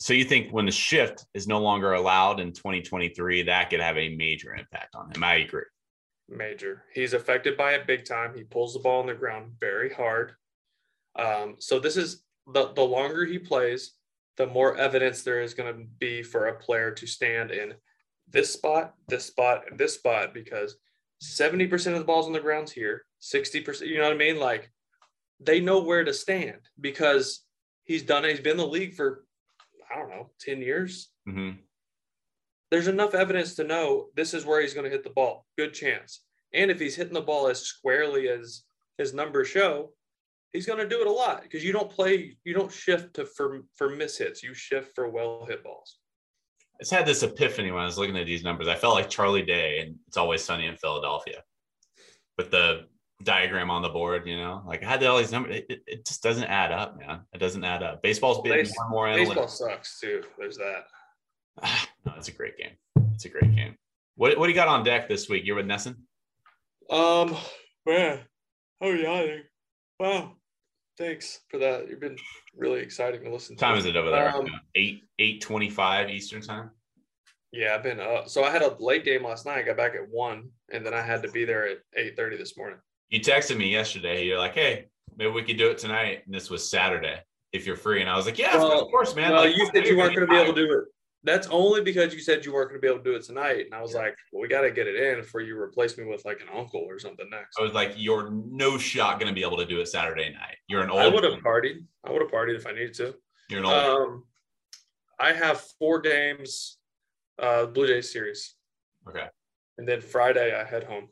[0.00, 3.98] So you think when the shift is no longer allowed in 2023, that could have
[3.98, 5.22] a major impact on him?
[5.22, 5.62] I agree.
[6.28, 6.84] Major.
[6.94, 8.34] He's affected by it big time.
[8.34, 10.32] He pulls the ball on the ground very hard.
[11.16, 13.92] Um, so this is the the longer he plays,
[14.36, 17.74] the more evidence there is going to be for a player to stand in
[18.28, 20.76] this spot, this spot, and this spot because
[21.22, 24.38] 70% of the balls on the ground's here, 60%, you know what I mean?
[24.38, 24.70] Like
[25.40, 27.44] they know where to stand because
[27.84, 28.30] he's done it.
[28.30, 29.24] He's been in the league for,
[29.92, 31.10] I don't know, 10 years.
[31.26, 31.50] hmm
[32.70, 35.46] There's enough evidence to know this is where he's going to hit the ball.
[35.58, 36.22] Good chance.
[36.52, 38.62] And if he's hitting the ball as squarely as
[38.98, 39.92] his numbers show,
[40.52, 43.24] he's going to do it a lot because you don't play, you don't shift to
[43.26, 44.42] for for miss hits.
[44.42, 45.98] You shift for well hit balls.
[46.76, 48.66] I just had this epiphany when I was looking at these numbers.
[48.66, 51.42] I felt like Charlie Day and It's Always Sunny in Philadelphia
[52.36, 52.86] with the
[53.22, 55.56] diagram on the board, you know, like I had all these numbers.
[55.56, 57.20] It, it- it just doesn't add up, man.
[57.34, 58.02] It doesn't add up.
[58.02, 59.50] Baseball's been Base- more and more Baseball analytics.
[59.50, 60.22] sucks too.
[60.38, 60.84] There's that.
[62.06, 62.72] no, it's a great game.
[63.14, 63.76] It's a great game.
[64.16, 65.44] What, what do you got on deck this week?
[65.46, 65.96] You're with NESN?
[66.90, 67.36] Um,
[67.86, 68.20] man,
[68.80, 69.36] oh yeah,
[69.98, 70.32] wow.
[70.98, 71.88] Thanks for that.
[71.88, 72.16] You've been
[72.56, 73.60] really exciting to listen to.
[73.60, 74.34] time is it over there?
[74.36, 74.46] Um?
[74.74, 76.70] Eight eight twenty five Eastern time.
[77.52, 78.28] Yeah, I've been up.
[78.28, 79.58] so I had a late game last night.
[79.58, 82.36] I got back at one and then I had to be there at eight thirty
[82.36, 82.78] this morning.
[83.10, 84.24] You texted me yesterday.
[84.24, 84.86] You're like, hey,
[85.16, 86.22] maybe we could do it tonight.
[86.24, 87.20] And this was Saturday
[87.52, 88.00] if you're free.
[88.00, 89.32] And I was like, yeah, Well, of course, man.
[89.32, 90.84] well, Like, you said you weren't going to be able to do it.
[91.22, 93.66] That's only because you said you weren't going to be able to do it tonight.
[93.66, 96.04] And I was like, well, we got to get it in before you replace me
[96.04, 97.58] with like an uncle or something next.
[97.58, 100.56] I was like, you're no shot going to be able to do it Saturday night.
[100.66, 101.00] You're an old.
[101.00, 101.84] I would have partied.
[102.04, 103.14] I would have partied if I needed to.
[103.50, 103.74] You're an old.
[103.74, 104.24] Um,
[105.18, 106.78] I have four games,
[107.38, 108.54] uh, Blue Jays series,
[109.06, 109.26] okay.
[109.76, 111.08] and then Friday I head home.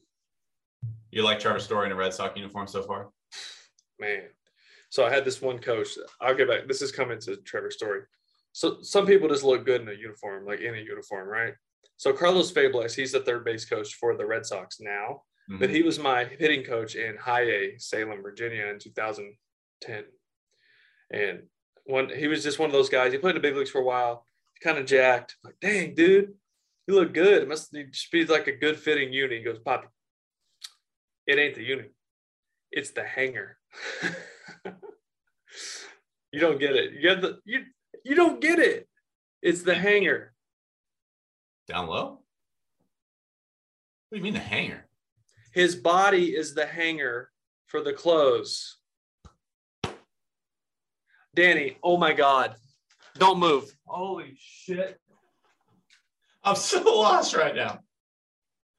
[1.11, 3.09] You like Trevor Story in a Red Sox uniform so far?
[3.99, 4.25] Man,
[4.91, 5.89] so I had this one coach.
[6.21, 6.69] I'll get back.
[6.69, 8.03] This is coming to Trevor story.
[8.53, 11.55] So some people just look good in a uniform, like in a uniform, right?
[11.97, 15.75] So Carlos Febles, he's the third base coach for the Red Sox now, but Mhm.
[15.75, 20.05] he was my hitting coach in High A, Salem, Virginia, in 2010.
[21.11, 21.49] And
[21.85, 23.13] one, he was just one of those guys.
[23.13, 24.27] He played in the big leagues for a while,
[24.63, 25.37] kind of jacked.
[25.43, 26.35] Like, dang, dude,
[26.87, 27.43] you look good.
[27.43, 29.39] It must be, just be like a good fitting uni.
[29.39, 29.89] He goes, Poppy,
[31.29, 31.93] it ain't the unit.
[32.73, 33.59] it's the hanger.
[36.33, 36.95] you don't get it.
[36.95, 37.65] You get the you
[38.05, 38.89] you don't get it.
[39.43, 40.33] It's the hanger.
[41.69, 42.23] Down low?
[44.09, 44.89] What do you mean the hanger?
[45.53, 47.31] His body is the hanger
[47.67, 48.79] for the clothes.
[51.35, 52.57] Danny, oh my God.
[53.19, 53.71] Don't move.
[53.85, 54.99] Holy shit.
[56.43, 57.81] I'm so lost right now.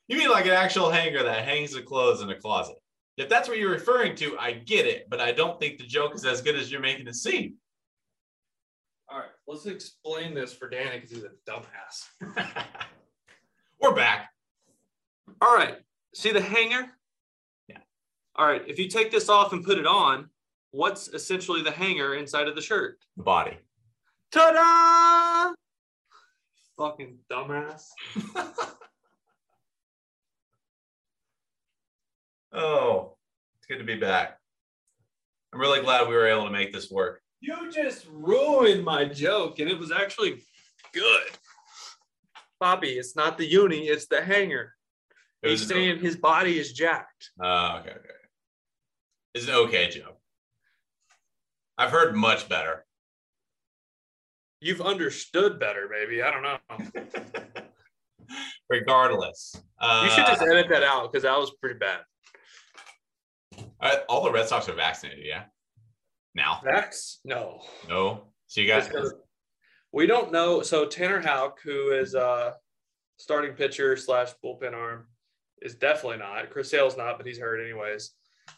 [0.10, 2.78] You mean like an actual hanger that hangs the clothes in a closet?
[3.18, 6.16] If that's what you're referring to, I get it, but I don't think the joke
[6.16, 7.58] is as good as you're making it seem.
[9.08, 12.46] All right, let's explain this for Danny because he's a dumbass.
[13.82, 14.30] We're back.
[15.42, 15.76] All right,
[16.16, 16.88] see the hanger?
[17.68, 17.78] Yeah.
[18.36, 20.28] All right, if you take this off and put it on,
[20.72, 22.98] what's essentially the hanger inside of the shirt?
[23.16, 23.60] The body.
[24.32, 25.54] Ta-da!
[26.78, 27.90] Fucking dumbass.
[32.54, 33.16] Oh,
[33.58, 34.38] it's good to be back.
[35.54, 37.22] I'm really glad we were able to make this work.
[37.42, 40.42] You just ruined my joke, and it was actually
[40.94, 41.24] good.
[42.60, 44.74] Bobby, it's not the uni, it's the hanger.
[45.42, 47.30] It He's saying his body is jacked.
[47.42, 48.10] Oh, okay, okay.
[49.34, 50.20] It's an okay joke.
[51.78, 52.86] I've heard much better.
[54.60, 56.22] You've understood better, maybe.
[56.22, 56.58] I don't know.
[58.70, 62.02] Regardless, uh, You should just edit that out because that was pretty bad.
[63.82, 65.26] Uh, all the Red Sox are vaccinated.
[65.26, 65.44] Yeah.
[66.36, 67.62] Now, That's no.
[67.88, 68.24] no.
[68.48, 68.90] So you guys.
[69.92, 70.62] We don't know.
[70.62, 72.56] So Tanner Houck, who is a
[73.18, 75.08] starting pitcher slash bullpen arm,
[75.62, 76.50] is definitely not.
[76.52, 78.12] Chris Sale's not, but he's hurt anyways.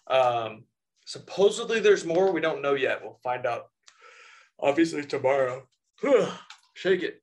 [0.07, 0.65] Um,
[1.05, 2.32] supposedly there's more.
[2.32, 3.01] We don't know yet.
[3.01, 3.67] We'll find out.
[4.59, 5.63] Obviously tomorrow.
[6.76, 7.22] Shake it.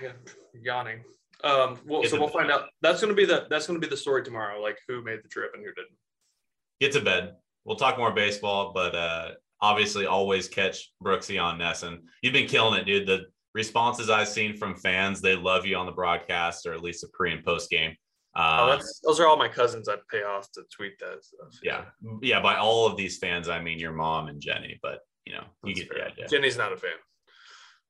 [0.00, 0.12] I'm
[0.62, 1.02] yawning.
[1.44, 2.68] Um, well, so we'll find out.
[2.80, 4.60] That's gonna be the that's gonna be the story tomorrow.
[4.60, 5.96] Like who made the trip and who didn't.
[6.80, 7.34] Get to bed.
[7.64, 11.98] We'll talk more baseball, but uh, obviously always catch Brooksy on NESN.
[12.22, 13.06] You've been killing it, dude.
[13.06, 13.22] The
[13.54, 17.08] responses I've seen from fans, they love you on the broadcast or at least the
[17.12, 17.96] pre and post game.
[18.36, 21.58] Oh, Uh, that's those are all my cousins I pay off to tweet that stuff.
[21.62, 21.84] yeah,
[22.20, 22.40] yeah.
[22.40, 25.74] By all of these fans, I mean your mom and Jenny, but you know you
[25.74, 26.28] That's get the idea.
[26.28, 26.90] Jenny's not a fan.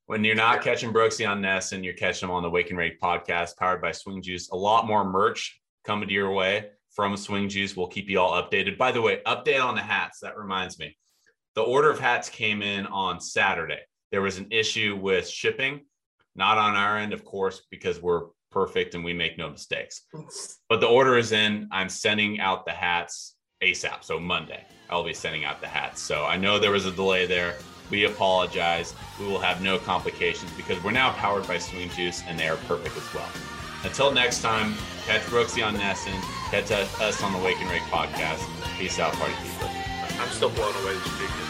[0.06, 0.62] When you're not Yeah.
[0.72, 3.90] catching Brooksy on NESN, you're catching them on the Wake and Rake podcast powered by
[3.90, 4.48] Swing Juice.
[4.50, 7.76] A lot more merch coming to your way from Swing Juice.
[7.76, 8.78] We'll keep you all updated.
[8.78, 10.20] By the way, update on the hats.
[10.20, 10.96] That reminds me.
[11.54, 13.80] The order of hats came in on Saturday.
[14.10, 15.84] there was an issue with shipping,
[16.34, 20.02] not on our end, of course, because we're perfect and we make no mistakes.
[20.68, 21.68] But the order is in.
[21.70, 24.02] I'm sending out the hats ASAP.
[24.04, 26.00] So Monday, I'll be sending out the hats.
[26.00, 27.56] So I know there was a delay there.
[27.90, 28.94] We apologize.
[29.20, 32.56] We will have no complications because we're now powered by Swing Juice and they are
[32.68, 33.55] perfect as well.
[33.86, 34.74] Until next time,
[35.06, 36.20] catch Brooksy on NESN,
[36.50, 38.44] catch us on the Wake and Rake podcast.
[38.76, 39.70] Peace out, party people.
[40.20, 41.45] I'm still blown away this week.